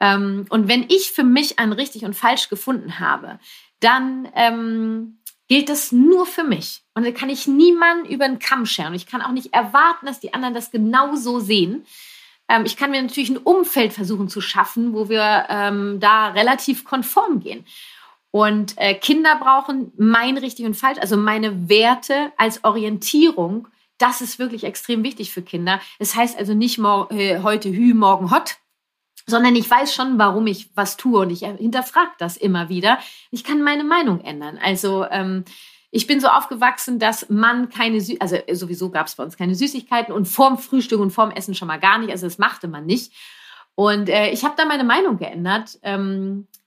Ähm, 0.00 0.46
und 0.50 0.68
wenn 0.68 0.84
ich 0.88 1.10
für 1.10 1.24
mich 1.24 1.58
ein 1.58 1.72
richtig 1.72 2.04
und 2.04 2.14
falsch 2.14 2.48
gefunden 2.48 3.00
habe, 3.00 3.40
dann 3.80 4.28
ähm, 4.34 5.18
gilt 5.48 5.68
das 5.68 5.92
nur 5.92 6.26
für 6.26 6.44
mich. 6.44 6.82
Und 6.94 7.04
dann 7.04 7.14
kann 7.14 7.28
ich 7.28 7.46
niemanden 7.46 8.06
über 8.06 8.26
den 8.26 8.38
Kamm 8.38 8.66
scheren. 8.66 8.94
Ich 8.94 9.06
kann 9.06 9.20
auch 9.20 9.32
nicht 9.32 9.52
erwarten, 9.52 10.06
dass 10.06 10.20
die 10.20 10.32
anderen 10.32 10.54
das 10.54 10.70
genauso 10.70 11.40
sehen. 11.40 11.84
Ähm, 12.48 12.64
ich 12.64 12.76
kann 12.76 12.90
mir 12.90 13.02
natürlich 13.02 13.30
ein 13.30 13.38
Umfeld 13.38 13.92
versuchen 13.92 14.28
zu 14.28 14.40
schaffen, 14.40 14.92
wo 14.92 15.08
wir 15.08 15.46
ähm, 15.48 15.98
da 16.00 16.28
relativ 16.28 16.84
konform 16.84 17.40
gehen. 17.40 17.64
Und 18.30 18.74
äh, 18.78 18.94
Kinder 18.94 19.36
brauchen 19.36 19.92
mein 19.96 20.36
richtig 20.36 20.66
und 20.66 20.74
falsch, 20.74 20.98
also 20.98 21.16
meine 21.16 21.68
Werte 21.68 22.32
als 22.36 22.64
Orientierung. 22.64 23.68
Das 23.96 24.20
ist 24.20 24.40
wirklich 24.40 24.64
extrem 24.64 25.04
wichtig 25.04 25.32
für 25.32 25.42
Kinder. 25.42 25.80
Das 26.00 26.16
heißt 26.16 26.36
also 26.36 26.52
nicht 26.52 26.80
äh, 26.80 27.40
heute 27.42 27.70
Hü, 27.70 27.94
morgen 27.94 28.32
Hot, 28.32 28.56
sondern 29.26 29.54
ich 29.54 29.70
weiß 29.70 29.94
schon, 29.94 30.18
warum 30.18 30.46
ich 30.48 30.70
was 30.74 30.96
tue 30.96 31.20
und 31.20 31.30
ich 31.30 31.40
hinterfrage 31.40 32.10
das 32.18 32.36
immer 32.36 32.68
wieder. 32.68 32.98
Ich 33.30 33.44
kann 33.44 33.62
meine 33.62 33.84
Meinung 33.84 34.20
ändern. 34.20 34.58
Also 34.60 35.06
ähm, 35.10 35.44
ich 35.94 36.08
bin 36.08 36.18
so 36.18 36.26
aufgewachsen, 36.26 36.98
dass 36.98 37.28
man 37.28 37.68
keine, 37.68 38.00
Sü 38.00 38.16
also 38.18 38.34
äh, 38.34 38.56
sowieso 38.56 38.90
gab 38.90 39.06
es 39.06 39.14
bei 39.14 39.22
uns 39.22 39.36
keine 39.36 39.54
Süßigkeiten 39.54 40.12
und 40.12 40.26
vorm 40.26 40.58
Frühstück 40.58 40.98
und 40.98 41.12
vorm 41.12 41.30
Essen 41.30 41.54
schon 41.54 41.68
mal 41.68 41.78
gar 41.78 41.98
nicht. 41.98 42.10
Also 42.10 42.26
das 42.26 42.36
machte 42.36 42.66
man 42.66 42.84
nicht. 42.84 43.12
Und 43.76 44.08
äh, 44.08 44.30
ich 44.30 44.44
habe 44.44 44.54
da 44.56 44.64
meine 44.64 44.82
Meinung 44.82 45.18
geändert. 45.18 45.78
Ähm, 45.82 46.48
äh, 46.52 46.63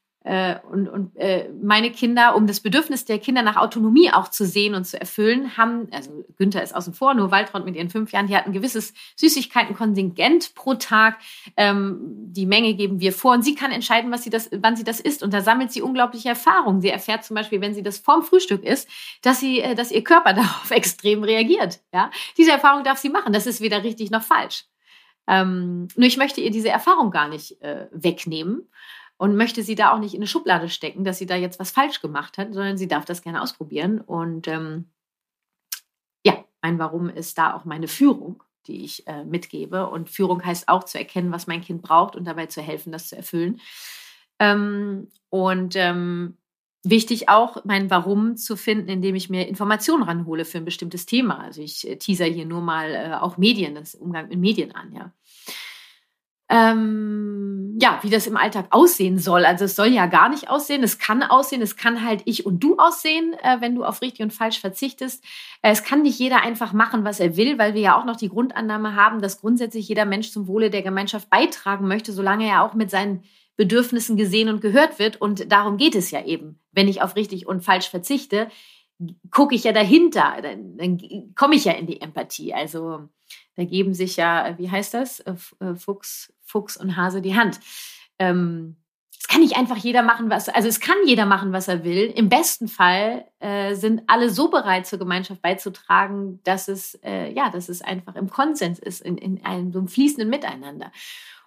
und, 0.70 0.90
und 0.90 1.16
äh, 1.16 1.50
meine 1.62 1.90
Kinder, 1.90 2.36
um 2.36 2.48
das 2.48 2.60
Bedürfnis 2.60 3.06
der 3.06 3.18
Kinder 3.18 3.44
nach 3.44 3.56
Autonomie 3.56 4.12
auch 4.12 4.28
zu 4.28 4.46
sehen 4.46 4.76
und 4.76 4.86
zu 4.86 5.00
erfüllen, 5.00 5.56
haben, 5.56 5.88
also 5.94 6.26
Günther 6.38 6.62
ist 6.62 6.76
außen 6.76 6.94
vor, 6.94 7.13
nur 7.13 7.32
Waltraud 7.32 7.63
mit 7.63 7.76
ihren 7.76 7.90
fünf 7.90 8.12
Jahren, 8.12 8.28
die 8.28 8.36
hat 8.36 8.46
ein 8.46 8.52
gewisses 8.52 8.94
Süßigkeitenkontingent 9.16 10.54
pro 10.54 10.74
Tag. 10.74 11.20
Ähm, 11.56 12.00
die 12.02 12.46
Menge 12.46 12.74
geben 12.74 13.00
wir 13.00 13.13
vor 13.13 13.34
und 13.34 13.44
sie 13.44 13.56
kann 13.56 13.72
entscheiden, 13.72 14.12
was 14.12 14.24
sie 14.24 14.30
das, 14.30 14.50
wann 14.52 14.76
sie 14.76 14.84
das 14.84 15.00
isst. 15.00 15.24
Und 15.24 15.34
da 15.34 15.42
sammelt 15.42 15.72
sie 15.72 15.82
unglaubliche 15.82 16.30
Erfahrungen. 16.30 16.82
Sie 16.82 16.90
erfährt 16.90 17.24
zum 17.24 17.36
Beispiel, 17.36 17.62
wenn 17.62 17.74
sie 17.74 17.84
das 17.84 17.98
vorm 17.98 18.24
Frühstück 18.24 18.63
isst, 18.63 18.90
dass 19.22 19.40
sie, 19.40 19.62
äh, 19.62 19.76
dass 19.76 19.92
ihr 19.92 20.04
Körper 20.04 20.34
darauf 20.34 20.72
extrem 20.72 21.24
reagiert. 21.24 21.80
Ja, 21.94 22.12
diese 22.38 22.52
Erfahrung 22.52 22.84
darf 22.84 22.98
sie 22.98 23.10
machen. 23.10 23.32
Das 23.32 23.48
ist 23.48 23.62
weder 23.62 23.84
richtig 23.84 24.12
noch 24.12 24.24
falsch. 24.24 24.66
Ähm, 25.28 25.88
nur 25.96 26.08
ich 26.08 26.18
möchte 26.18 26.42
ihr 26.42 26.52
diese 26.52 26.70
Erfahrung 26.70 27.12
gar 27.12 27.28
nicht 27.28 27.62
äh, 27.62 27.88
wegnehmen 27.92 28.68
und 29.18 29.36
möchte 29.36 29.64
sie 29.64 29.76
da 29.76 29.92
auch 29.92 30.00
nicht 30.00 30.14
in 30.14 30.20
eine 30.20 30.28
Schublade 30.28 30.70
stecken, 30.70 31.04
dass 31.04 31.18
sie 31.18 31.26
da 31.26 31.36
jetzt 31.36 31.60
was 31.60 31.72
falsch 31.72 32.02
gemacht 32.02 32.38
hat, 32.38 32.54
sondern 32.54 32.78
sie 32.78 32.88
darf 32.88 33.06
das 33.06 33.22
gerne 33.22 33.42
ausprobieren. 33.42 34.00
Und 34.00 34.48
ähm, 34.48 34.86
ja, 36.24 36.46
mein 36.62 36.80
Warum 36.80 37.10
ist 37.10 37.38
da 37.38 37.56
auch 37.56 37.66
meine 37.66 37.88
Führung, 37.88 38.44
die 38.68 38.84
ich 38.84 39.08
äh, 39.08 39.24
mitgebe. 39.24 39.90
Und 39.90 40.10
Führung 40.10 40.46
heißt 40.46 40.70
auch 40.70 40.84
zu 40.84 41.00
erkennen, 41.00 41.32
was 41.32 41.48
mein 41.48 41.62
Kind 41.62 41.82
braucht 41.82 42.16
und 42.16 42.26
dabei 42.26 42.46
zu 42.46 42.62
helfen, 42.62 42.92
das 42.92 43.10
zu 43.10 43.18
erfüllen. 43.18 43.60
Ähm, 44.40 45.10
und 45.30 45.76
ähm, 45.76 46.38
wichtig 46.84 47.28
auch, 47.28 47.66
mein 47.66 47.90
Warum 47.90 48.38
zu 48.38 48.56
finden, 48.56 48.88
indem 48.88 49.16
ich 49.16 49.32
mir 49.32 49.48
Informationen 49.48 50.04
ranhole 50.04 50.46
für 50.46 50.60
ein 50.60 50.66
bestimmtes 50.66 51.08
Thema. 51.08 51.40
Also 51.40 51.64
ich 51.64 51.88
äh, 51.90 51.96
teaser 51.96 52.26
hier 52.26 52.46
nur 52.46 52.62
mal 52.62 52.94
äh, 52.94 53.14
auch 53.16 53.38
Medien, 53.38 53.74
das 53.74 53.96
Umgang 53.96 54.28
mit 54.28 54.38
Medien 54.38 54.76
an, 54.76 54.94
ja 54.94 55.12
ähm, 56.50 57.57
ja, 57.80 58.00
wie 58.02 58.10
das 58.10 58.26
im 58.26 58.38
Alltag 58.38 58.66
aussehen 58.72 59.20
soll. 59.20 59.46
Also 59.46 59.66
es 59.66 59.76
soll 59.76 59.90
ja 59.90 60.08
gar 60.08 60.30
nicht 60.30 60.50
aussehen, 60.50 60.82
es 60.82 60.98
kann 60.98 61.22
aussehen, 61.22 61.62
es 61.62 61.78
kann 61.78 62.04
halt 62.04 62.24
ich 62.26 62.44
und 62.44 62.63
du 62.63 62.78
aussehen, 62.78 63.36
äh, 63.44 63.58
wenn 63.60 63.76
du 63.76 63.84
auf 63.84 64.02
richtig 64.02 64.24
und 64.24 64.34
falsch 64.34 64.60
verzichtest. 64.60 65.24
Äh, 65.62 65.72
es 65.72 65.84
kann 65.84 66.02
nicht 66.02 66.18
jeder 66.18 66.42
einfach 66.42 66.74
machen, 66.74 67.04
was 67.04 67.20
er 67.20 67.38
will, 67.38 67.60
weil 67.60 67.76
wir 67.76 67.82
ja 67.82 68.00
auch 68.00 68.06
noch 68.06 68.16
die 68.16 68.30
Grundannahme 68.30 68.96
haben, 68.96 69.22
dass 69.22 69.40
grundsätzlich 69.40 69.88
jeder 69.88 70.06
Mensch 70.06 70.32
zum 70.32 70.48
Wohle 70.48 70.72
der 70.72 70.82
Gemeinschaft 70.82 71.30
beitragen 71.30 71.88
möchte, 71.88 72.13
solange 72.13 72.48
er 72.48 72.63
auch 72.63 72.74
mit 72.74 72.90
seinen 72.90 73.24
Bedürfnissen 73.58 74.18
gesehen 74.18 74.50
und 74.50 74.60
gehört 74.60 74.98
wird. 74.98 75.22
Und 75.22 75.52
darum 75.52 75.78
geht 75.78 75.94
es 75.94 76.10
ja 76.10 76.26
eben. 76.26 76.60
Wenn 76.72 76.88
ich 76.88 77.04
auf 77.04 77.16
richtig 77.16 77.46
und 77.46 77.63
falsch 77.63 77.90
verzichte, 77.90 78.48
gucke 79.32 79.56
ich 79.56 79.64
ja 79.64 79.74
dahinter, 79.74 80.38
dann, 80.42 80.78
dann 80.78 81.34
komme 81.36 81.56
ich 81.56 81.66
ja 81.66 81.74
in 81.74 81.88
die 81.88 82.02
Empathie. 82.02 82.54
Also 82.54 83.10
da 83.56 83.64
geben 83.64 83.94
sich 83.94 84.16
ja, 84.18 84.56
wie 84.58 84.70
heißt 84.70 84.94
das, 84.94 85.20
äh, 85.22 85.36
äh, 85.60 85.76
Fuchs, 85.76 86.34
Fuchs 86.44 86.78
und 86.78 86.96
Hase 86.96 87.22
die 87.22 87.36
Hand. 87.36 87.60
Ähm, 88.20 88.78
es 89.20 89.28
kann 89.28 89.42
nicht 89.42 89.58
einfach 89.58 89.78
jeder 89.78 90.04
machen, 90.04 90.30
was, 90.30 90.48
also 90.48 90.68
es 90.68 90.80
kann 90.80 90.96
jeder 91.06 91.26
machen, 91.26 91.52
was 91.52 91.68
er 91.68 91.84
will. 91.84 92.12
Im 92.16 92.30
besten 92.30 92.68
Fall 92.68 93.26
äh, 93.40 93.76
sind 93.76 94.04
alle 94.08 94.30
so 94.30 94.50
bereit, 94.50 94.86
zur 94.88 95.00
Gemeinschaft 95.00 95.42
beizutragen, 95.42 96.40
dass 96.44 96.68
es, 96.68 96.96
äh, 97.04 97.32
ja, 97.34 97.50
dass 97.50 97.68
es 97.68 97.82
einfach 97.82 98.16
im 98.16 98.30
Konsens 98.30 98.80
ist, 98.80 99.02
in, 99.02 99.18
in 99.18 99.44
einem 99.44 99.72
so 99.72 99.80
einem 99.80 99.88
fließenden 99.88 100.30
Miteinander. 100.30 100.92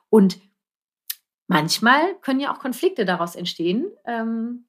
Und 0.08 0.40
manchmal 1.46 2.16
können 2.20 2.40
ja 2.40 2.52
auch 2.52 2.58
Konflikte 2.58 3.04
daraus 3.04 3.36
entstehen. 3.36 3.86
Ähm, 4.04 4.66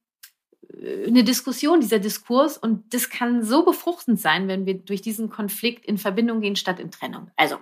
eine 1.07 1.23
Diskussion, 1.23 1.81
dieser 1.81 1.99
Diskurs 1.99 2.57
und 2.57 2.93
das 2.93 3.09
kann 3.09 3.43
so 3.43 3.63
befruchtend 3.63 4.19
sein, 4.19 4.47
wenn 4.47 4.65
wir 4.65 4.75
durch 4.75 5.01
diesen 5.01 5.29
Konflikt 5.29 5.85
in 5.85 5.97
Verbindung 5.97 6.41
gehen 6.41 6.55
statt 6.55 6.79
in 6.79 6.91
Trennung. 6.91 7.29
Also, 7.35 7.57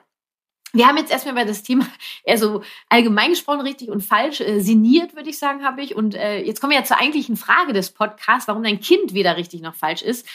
wir 0.71 0.88
haben 0.88 0.97
jetzt 0.97 1.12
erstmal 1.12 1.33
über 1.33 1.45
das 1.45 1.63
Thema 1.63 1.88
eher 2.23 2.38
so 2.38 2.62
allgemein 2.89 3.31
gesprochen, 3.31 3.62
richtig 3.62 3.89
und 3.89 4.01
falsch, 4.01 4.41
äh, 4.41 4.59
sinniert, 4.59 5.15
würde 5.15 5.29
ich 5.29 5.39
sagen, 5.39 5.63
habe 5.63 5.81
ich. 5.81 5.95
Und 5.95 6.15
äh, 6.15 6.43
jetzt 6.43 6.62
kommen 6.62 6.71
wir 6.71 6.79
ja 6.79 6.85
zur 6.85 6.99
eigentlichen 6.99 7.38
Frage 7.38 7.73
des 7.73 7.91
Podcasts, 7.91 8.47
warum 8.47 8.63
dein 8.63 8.79
Kind 8.79 9.13
weder 9.13 9.38
richtig 9.38 9.62
noch 9.62 9.75
falsch 9.75 10.01
ist. 10.01 10.27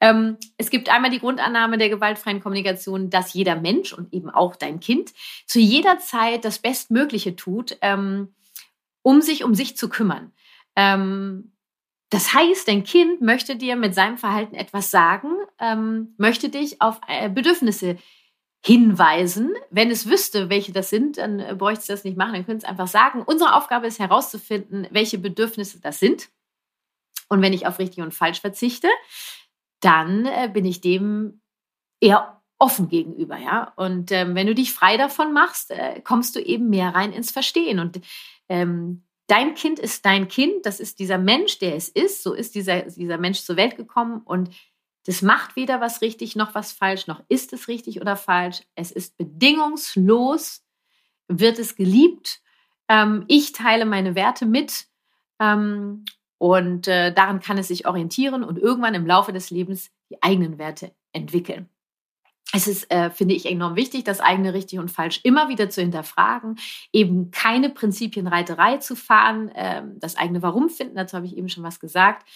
Ähm, 0.00 0.36
es 0.58 0.70
gibt 0.70 0.90
einmal 0.90 1.10
die 1.10 1.18
Grundannahme 1.18 1.78
der 1.78 1.88
gewaltfreien 1.88 2.40
Kommunikation, 2.40 3.10
dass 3.10 3.32
jeder 3.32 3.56
Mensch 3.56 3.92
und 3.92 4.12
eben 4.12 4.30
auch 4.30 4.54
dein 4.54 4.78
Kind 4.78 5.12
zu 5.46 5.58
jeder 5.58 5.98
Zeit 5.98 6.44
das 6.44 6.58
Bestmögliche 6.58 7.34
tut, 7.34 7.76
ähm, 7.80 8.34
um 9.02 9.22
sich 9.22 9.42
um 9.42 9.54
sich 9.54 9.76
zu 9.76 9.88
kümmern. 9.88 10.32
Ähm, 10.76 11.52
das 12.10 12.32
heißt, 12.32 12.66
dein 12.68 12.84
Kind 12.84 13.20
möchte 13.20 13.56
dir 13.56 13.76
mit 13.76 13.94
seinem 13.94 14.16
Verhalten 14.16 14.54
etwas 14.54 14.90
sagen, 14.90 15.30
ähm, 15.58 16.14
möchte 16.16 16.48
dich 16.48 16.80
auf 16.80 17.00
äh, 17.06 17.28
Bedürfnisse 17.28 17.98
hinweisen. 18.64 19.54
Wenn 19.70 19.90
es 19.90 20.08
wüsste, 20.08 20.48
welche 20.48 20.72
das 20.72 20.90
sind, 20.90 21.18
dann 21.18 21.38
äh, 21.38 21.54
bräuchte 21.56 21.80
es 21.80 21.86
das 21.86 22.04
nicht 22.04 22.16
machen, 22.16 22.32
dann 22.32 22.46
könnte 22.46 22.64
es 22.64 22.70
einfach 22.70 22.88
sagen. 22.88 23.22
Unsere 23.22 23.54
Aufgabe 23.54 23.86
ist 23.86 23.98
herauszufinden, 23.98 24.86
welche 24.90 25.18
Bedürfnisse 25.18 25.80
das 25.80 26.00
sind. 26.00 26.30
Und 27.28 27.42
wenn 27.42 27.52
ich 27.52 27.66
auf 27.66 27.78
richtig 27.78 28.02
und 28.02 28.14
falsch 28.14 28.40
verzichte, 28.40 28.88
dann 29.80 30.24
äh, 30.26 30.50
bin 30.52 30.64
ich 30.64 30.80
dem 30.80 31.42
eher 32.00 32.42
offen 32.58 32.88
gegenüber, 32.88 33.36
ja. 33.36 33.72
Und 33.76 34.10
ähm, 34.12 34.34
wenn 34.34 34.46
du 34.46 34.54
dich 34.54 34.72
frei 34.72 34.96
davon 34.96 35.32
machst, 35.32 35.70
äh, 35.70 36.00
kommst 36.00 36.34
du 36.34 36.40
eben 36.40 36.70
mehr 36.70 36.94
rein 36.94 37.12
ins 37.12 37.30
Verstehen. 37.30 37.78
Und 37.78 38.00
ähm, 38.48 39.04
dein 39.28 39.54
Kind 39.54 39.78
ist 39.78 40.04
dein 40.04 40.26
Kind, 40.26 40.66
das 40.66 40.80
ist 40.80 40.98
dieser 40.98 41.18
Mensch, 41.18 41.58
der 41.58 41.76
es 41.76 41.88
ist, 41.88 42.22
so 42.22 42.34
ist 42.34 42.54
dieser, 42.54 42.82
dieser 42.82 43.18
Mensch 43.18 43.42
zur 43.42 43.56
Welt 43.56 43.76
gekommen 43.76 44.22
und 44.24 44.50
das 45.06 45.22
macht 45.22 45.56
weder 45.56 45.80
was 45.80 46.02
richtig 46.02 46.34
noch 46.34 46.54
was 46.54 46.72
falsch, 46.72 47.06
noch 47.06 47.22
ist 47.28 47.52
es 47.52 47.68
richtig 47.68 48.00
oder 48.00 48.16
falsch. 48.16 48.62
Es 48.74 48.90
ist 48.90 49.16
bedingungslos, 49.16 50.62
wird 51.28 51.58
es 51.58 51.76
geliebt. 51.76 52.42
Ähm, 52.88 53.24
ich 53.28 53.52
teile 53.52 53.86
meine 53.86 54.14
Werte 54.14 54.44
mit 54.44 54.86
ähm, 55.38 56.04
und 56.38 56.88
äh, 56.88 57.12
daran 57.14 57.40
kann 57.40 57.58
es 57.58 57.68
sich 57.68 57.86
orientieren 57.86 58.44
und 58.44 58.58
irgendwann 58.58 58.94
im 58.94 59.06
Laufe 59.06 59.32
des 59.32 59.50
Lebens 59.50 59.90
die 60.10 60.22
eigenen 60.22 60.58
Werte 60.58 60.92
entwickeln 61.12 61.70
es 62.52 62.66
ist, 62.66 62.90
äh, 62.90 63.10
finde 63.10 63.34
ich, 63.34 63.46
enorm 63.46 63.76
wichtig, 63.76 64.04
das 64.04 64.20
eigene 64.20 64.54
richtig 64.54 64.78
und 64.78 64.90
falsch 64.90 65.20
immer 65.22 65.48
wieder 65.48 65.68
zu 65.68 65.82
hinterfragen, 65.82 66.58
eben 66.92 67.30
keine 67.30 67.68
Prinzipienreiterei 67.68 68.78
zu 68.78 68.96
fahren, 68.96 69.50
ähm, 69.54 69.98
das 70.00 70.16
eigene 70.16 70.42
Warum 70.42 70.70
finden, 70.70 70.96
dazu 70.96 71.16
habe 71.16 71.26
ich 71.26 71.36
eben 71.36 71.48
schon 71.48 71.64
was 71.64 71.78
gesagt. 71.78 72.26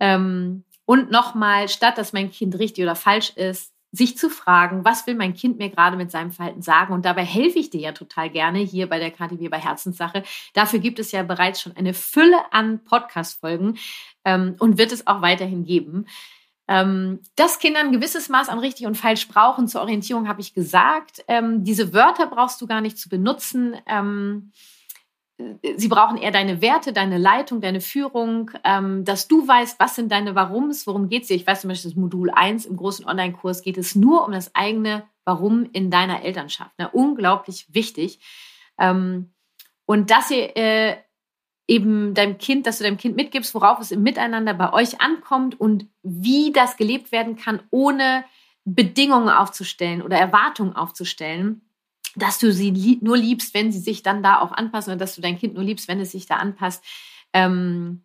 Ähm, 0.00 0.64
und 0.84 1.10
nochmal, 1.10 1.68
statt 1.68 1.96
dass 1.96 2.12
mein 2.12 2.30
Kind 2.30 2.58
richtig 2.58 2.84
oder 2.84 2.94
falsch 2.94 3.30
ist, 3.36 3.72
sich 3.90 4.18
zu 4.18 4.28
fragen, 4.28 4.84
was 4.84 5.06
will 5.06 5.14
mein 5.14 5.34
Kind 5.34 5.58
mir 5.58 5.70
gerade 5.70 5.96
mit 5.96 6.10
seinem 6.10 6.32
Verhalten 6.32 6.62
sagen? 6.62 6.92
Und 6.92 7.04
dabei 7.04 7.24
helfe 7.24 7.60
ich 7.60 7.70
dir 7.70 7.80
ja 7.80 7.92
total 7.92 8.28
gerne 8.28 8.58
hier 8.58 8.88
bei 8.88 8.98
der 8.98 9.12
KTW 9.12 9.48
bei 9.48 9.58
Herzenssache. 9.58 10.24
Dafür 10.52 10.80
gibt 10.80 10.98
es 10.98 11.12
ja 11.12 11.22
bereits 11.22 11.60
schon 11.60 11.76
eine 11.76 11.94
Fülle 11.94 12.52
an 12.52 12.82
Podcast-Folgen 12.84 13.78
ähm, 14.24 14.56
und 14.58 14.78
wird 14.78 14.90
es 14.90 15.06
auch 15.06 15.22
weiterhin 15.22 15.64
geben. 15.64 16.06
Ähm, 16.66 17.20
dass 17.36 17.58
Kinder 17.58 17.80
ein 17.80 17.92
gewisses 17.92 18.28
Maß 18.28 18.48
an 18.48 18.58
richtig 18.58 18.86
und 18.86 18.96
falsch 18.96 19.28
brauchen 19.28 19.68
zur 19.68 19.82
Orientierung, 19.82 20.28
habe 20.28 20.40
ich 20.40 20.54
gesagt. 20.54 21.22
Ähm, 21.28 21.62
diese 21.62 21.92
Wörter 21.92 22.26
brauchst 22.26 22.60
du 22.60 22.66
gar 22.66 22.80
nicht 22.80 22.98
zu 22.98 23.08
benutzen. 23.08 23.76
Ähm, 23.86 24.52
sie 25.76 25.88
brauchen 25.88 26.16
eher 26.16 26.30
deine 26.30 26.62
Werte, 26.62 26.92
deine 26.92 27.18
Leitung, 27.18 27.60
deine 27.60 27.80
Führung, 27.80 28.50
ähm, 28.62 29.04
dass 29.04 29.28
du 29.28 29.46
weißt, 29.46 29.78
was 29.80 29.96
sind 29.96 30.12
deine 30.12 30.34
Warums, 30.34 30.86
worum 30.86 31.08
geht 31.08 31.22
es 31.22 31.28
dir. 31.28 31.34
Ich 31.34 31.46
weiß 31.46 31.62
zum 31.62 31.68
Beispiel, 31.68 31.90
das 31.90 31.98
Modul 31.98 32.30
1 32.30 32.66
im 32.66 32.76
großen 32.76 33.04
Online-Kurs 33.06 33.62
geht 33.62 33.76
es 33.76 33.94
nur 33.94 34.24
um 34.24 34.32
das 34.32 34.54
eigene 34.54 35.04
Warum 35.24 35.68
in 35.72 35.90
deiner 35.90 36.22
Elternschaft. 36.22 36.78
Ne? 36.78 36.88
Unglaublich 36.90 37.66
wichtig. 37.70 38.20
Ähm, 38.78 39.32
und 39.86 40.10
dass 40.10 40.30
ihr 40.30 40.56
äh, 40.56 40.96
eben 41.66 42.14
deinem 42.14 42.38
Kind, 42.38 42.66
dass 42.66 42.78
du 42.78 42.84
deinem 42.84 42.98
Kind 42.98 43.16
mitgibst, 43.16 43.54
worauf 43.54 43.80
es 43.80 43.90
im 43.90 44.02
Miteinander 44.02 44.54
bei 44.54 44.72
euch 44.72 45.00
ankommt 45.00 45.58
und 45.58 45.88
wie 46.02 46.52
das 46.52 46.76
gelebt 46.76 47.10
werden 47.10 47.36
kann, 47.36 47.62
ohne 47.70 48.24
Bedingungen 48.64 49.28
aufzustellen 49.28 50.02
oder 50.02 50.18
Erwartungen 50.18 50.74
aufzustellen, 50.74 51.62
dass 52.16 52.38
du 52.38 52.52
sie 52.52 52.98
nur 53.02 53.16
liebst, 53.16 53.54
wenn 53.54 53.72
sie 53.72 53.78
sich 53.78 54.02
dann 54.02 54.22
da 54.22 54.40
auch 54.40 54.52
anpassen 54.52 54.92
oder 54.92 55.00
dass 55.00 55.14
du 55.14 55.22
dein 55.22 55.38
Kind 55.38 55.54
nur 55.54 55.64
liebst, 55.64 55.88
wenn 55.88 56.00
es 56.00 56.12
sich 56.12 56.26
da 56.26 56.36
anpasst. 56.36 56.84
Ähm, 57.32 58.04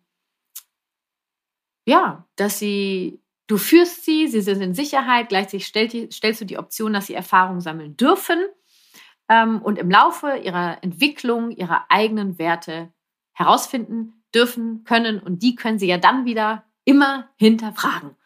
ja, 1.86 2.26
dass 2.36 2.58
sie, 2.58 3.20
du 3.46 3.56
führst 3.56 4.04
sie, 4.04 4.28
sie 4.28 4.40
sind 4.40 4.60
in 4.60 4.74
Sicherheit, 4.74 5.28
gleichzeitig 5.28 5.66
stellst 5.66 6.40
du 6.40 6.44
die 6.44 6.58
Option, 6.58 6.92
dass 6.92 7.06
sie 7.06 7.14
Erfahrungen 7.14 7.60
sammeln 7.60 7.96
dürfen 7.96 8.38
ähm, 9.28 9.62
und 9.62 9.78
im 9.78 9.90
Laufe 9.90 10.36
ihrer 10.36 10.82
Entwicklung 10.82 11.50
ihrer 11.50 11.86
eigenen 11.88 12.38
Werte 12.38 12.92
herausfinden 13.32 14.22
dürfen 14.34 14.84
können 14.84 15.18
und 15.18 15.42
die 15.42 15.54
können 15.54 15.78
sie 15.78 15.86
ja 15.86 15.98
dann 15.98 16.24
wieder 16.24 16.64
immer 16.84 17.28
hinterfragen 17.36 18.16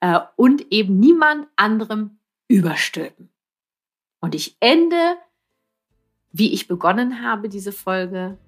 äh, 0.00 0.20
und 0.36 0.72
eben 0.72 0.98
niemand 0.98 1.48
anderem 1.56 2.18
überstülpen. 2.48 3.30
Und 4.20 4.34
ich 4.34 4.56
ende, 4.60 5.16
wie 6.32 6.52
ich 6.52 6.68
begonnen 6.68 7.22
habe, 7.22 7.48
diese 7.48 7.72
Folge 7.72 8.38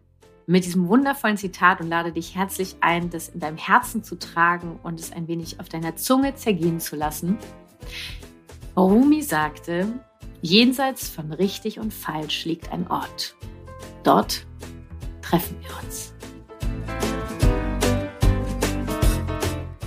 mit 0.46 0.64
diesem 0.64 0.88
wundervollen 0.88 1.37
Zitat 1.37 1.81
und 1.81 1.88
lade 1.88 2.12
dich 2.12 2.37
herzlich 2.37 2.76
ein, 2.81 3.11
das 3.11 3.29
in 3.29 3.40
deinem 3.40 3.57
Herzen 3.57 4.05
zu 4.05 4.16
tragen 4.16 4.79
und 4.83 5.00
es 5.00 5.12
ein 5.12 5.26
wenig 5.29 5.59
auf 5.59 5.68
deiner 5.68 5.96
Zunge 5.96 6.35
zergehen 6.37 6.79
zu 6.79 6.94
lassen. 6.94 7.37
Rumi 8.76 9.22
sagte, 9.22 9.92
jenseits 10.42 11.09
von 11.09 11.33
richtig 11.33 11.81
und 11.81 11.92
falsch 11.92 12.44
liegt 12.44 12.72
ein 12.72 12.87
Ort. 12.88 13.35
Dort 14.05 14.46
treffen 15.28 15.56
wir 15.60 15.70
uns. 15.82 16.12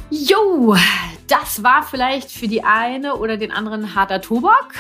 Jo, 0.10 0.76
das 1.28 1.64
war 1.64 1.84
vielleicht 1.84 2.32
für 2.32 2.48
die 2.48 2.64
eine 2.64 3.16
oder 3.16 3.38
den 3.38 3.52
anderen 3.52 3.96
harter 3.96 4.22
Tobak. 4.22 4.74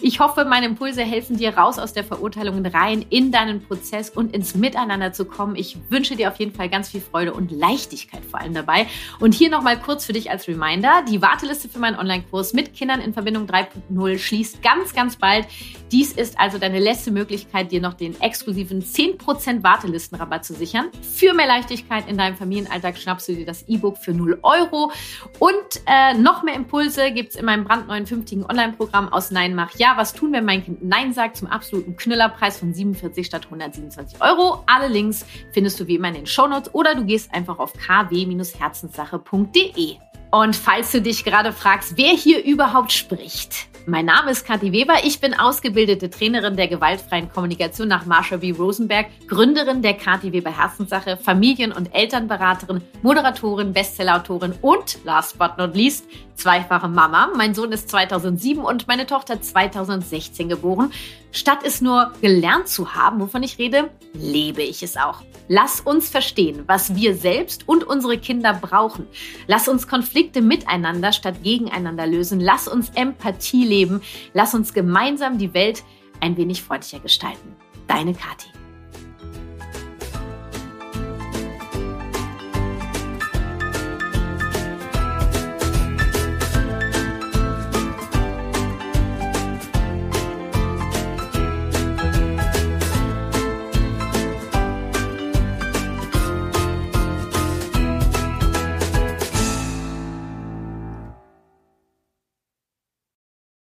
Ich 0.00 0.20
hoffe, 0.20 0.44
meine 0.44 0.66
Impulse 0.66 1.02
helfen 1.02 1.38
dir 1.38 1.56
raus 1.56 1.76
aus 1.76 1.92
der 1.92 2.04
Verurteilung 2.04 2.64
rein 2.64 3.04
in 3.10 3.32
deinen 3.32 3.60
Prozess 3.60 4.10
und 4.10 4.32
ins 4.32 4.54
Miteinander 4.54 5.12
zu 5.12 5.24
kommen. 5.24 5.56
Ich 5.56 5.76
wünsche 5.88 6.14
dir 6.14 6.28
auf 6.30 6.36
jeden 6.36 6.54
Fall 6.54 6.68
ganz 6.68 6.90
viel 6.90 7.00
Freude 7.00 7.32
und 7.32 7.50
Leichtigkeit 7.50 8.24
vor 8.24 8.40
allem 8.40 8.54
dabei. 8.54 8.86
Und 9.18 9.34
hier 9.34 9.50
nochmal 9.50 9.76
kurz 9.80 10.04
für 10.04 10.12
dich 10.12 10.30
als 10.30 10.46
Reminder. 10.46 11.02
Die 11.10 11.20
Warteliste 11.20 11.68
für 11.68 11.80
meinen 11.80 11.98
Online-Kurs 11.98 12.52
mit 12.52 12.74
Kindern 12.74 13.00
in 13.00 13.12
Verbindung 13.12 13.46
3.0 13.46 14.18
schließt 14.18 14.62
ganz, 14.62 14.94
ganz 14.94 15.16
bald. 15.16 15.46
Dies 15.90 16.12
ist 16.12 16.38
also 16.38 16.58
deine 16.58 16.78
letzte 16.78 17.10
Möglichkeit, 17.10 17.72
dir 17.72 17.80
noch 17.80 17.94
den 17.94 18.20
exklusiven 18.20 18.82
10% 18.82 19.62
Wartelistenrabatt 19.62 20.44
zu 20.44 20.52
sichern. 20.52 20.90
Für 21.02 21.32
mehr 21.32 21.46
Leichtigkeit 21.46 22.06
in 22.08 22.18
deinem 22.18 22.36
Familienalltag 22.36 22.98
schnappst 22.98 23.28
du 23.28 23.34
dir 23.34 23.46
das 23.46 23.66
E-Book 23.68 23.96
für 23.96 24.12
0 24.12 24.40
Euro 24.42 24.92
und 25.38 25.54
äh, 25.86 26.12
noch 26.14 26.42
mehr 26.42 26.54
Impulse 26.54 27.10
gibt 27.12 27.30
es 27.30 27.36
in 27.36 27.46
meinem 27.46 27.64
brandneuen 27.64 28.06
fünftigen 28.06 28.44
Online-Programm 28.44 29.10
aus 29.12 29.30
Nein 29.30 29.54
mach 29.54 29.74
ja. 29.76 29.94
Was 29.96 30.12
tun, 30.12 30.32
wenn 30.32 30.44
mein 30.44 30.62
Kind 30.64 30.84
Nein 30.84 31.14
sagt 31.14 31.38
zum 31.38 31.48
absoluten 31.48 31.96
Knüllerpreis 31.96 32.58
von 32.58 32.74
47 32.74 33.26
statt 33.26 33.46
127 33.46 34.20
Euro? 34.20 34.62
Alle 34.66 34.88
Links 34.88 35.24
findest 35.52 35.80
du 35.80 35.86
wie 35.86 35.94
immer 35.96 36.08
in 36.08 36.14
den 36.14 36.26
Shownotes 36.26 36.74
oder 36.74 36.94
du 36.94 37.04
gehst 37.04 37.32
einfach 37.32 37.58
auf 37.58 37.72
kw-herzenssache.de. 37.72 40.07
Und 40.30 40.56
falls 40.56 40.92
du 40.92 41.00
dich 41.00 41.24
gerade 41.24 41.52
fragst, 41.52 41.96
wer 41.96 42.10
hier 42.10 42.44
überhaupt 42.44 42.92
spricht, 42.92 43.68
mein 43.86 44.04
Name 44.04 44.32
ist 44.32 44.44
Kathi 44.44 44.70
Weber. 44.70 44.96
Ich 45.04 45.18
bin 45.18 45.32
ausgebildete 45.32 46.10
Trainerin 46.10 46.56
der 46.56 46.68
gewaltfreien 46.68 47.32
Kommunikation 47.32 47.88
nach 47.88 48.04
Marsha 48.04 48.36
B. 48.36 48.52
Rosenberg, 48.52 49.06
Gründerin 49.26 49.80
der 49.80 49.94
Kathi 49.94 50.30
Weber 50.30 50.54
Herzenssache, 50.54 51.16
Familien- 51.16 51.72
und 51.72 51.94
Elternberaterin, 51.94 52.82
Moderatorin, 53.00 53.72
Bestsellerautorin 53.72 54.52
und 54.60 54.98
last 55.04 55.38
but 55.38 55.56
not 55.56 55.74
least 55.74 56.04
zweifache 56.34 56.88
Mama. 56.88 57.30
Mein 57.34 57.54
Sohn 57.54 57.72
ist 57.72 57.88
2007 57.88 58.62
und 58.62 58.86
meine 58.88 59.06
Tochter 59.06 59.40
2016 59.40 60.50
geboren. 60.50 60.92
Statt 61.32 61.60
es 61.64 61.80
nur 61.80 62.12
gelernt 62.20 62.68
zu 62.68 62.94
haben, 62.94 63.20
wovon 63.20 63.42
ich 63.42 63.58
rede, 63.58 63.90
lebe 64.12 64.62
ich 64.62 64.82
es 64.82 64.96
auch. 64.96 65.22
Lass 65.48 65.80
uns 65.80 66.10
verstehen, 66.10 66.64
was 66.66 66.94
wir 66.94 67.14
selbst 67.14 67.66
und 67.66 67.84
unsere 67.84 68.18
Kinder 68.18 68.52
brauchen. 68.52 69.06
Lass 69.46 69.66
uns 69.66 69.88
Konflikte 70.18 70.42
miteinander 70.42 71.12
statt 71.12 71.44
gegeneinander 71.44 72.04
lösen. 72.04 72.40
Lass 72.40 72.66
uns 72.66 72.90
Empathie 72.96 73.64
leben. 73.64 74.00
Lass 74.34 74.52
uns 74.52 74.74
gemeinsam 74.74 75.38
die 75.38 75.54
Welt 75.54 75.84
ein 76.20 76.36
wenig 76.36 76.60
freundlicher 76.60 76.98
gestalten. 76.98 77.54
Deine 77.86 78.14
Kathi. 78.14 78.57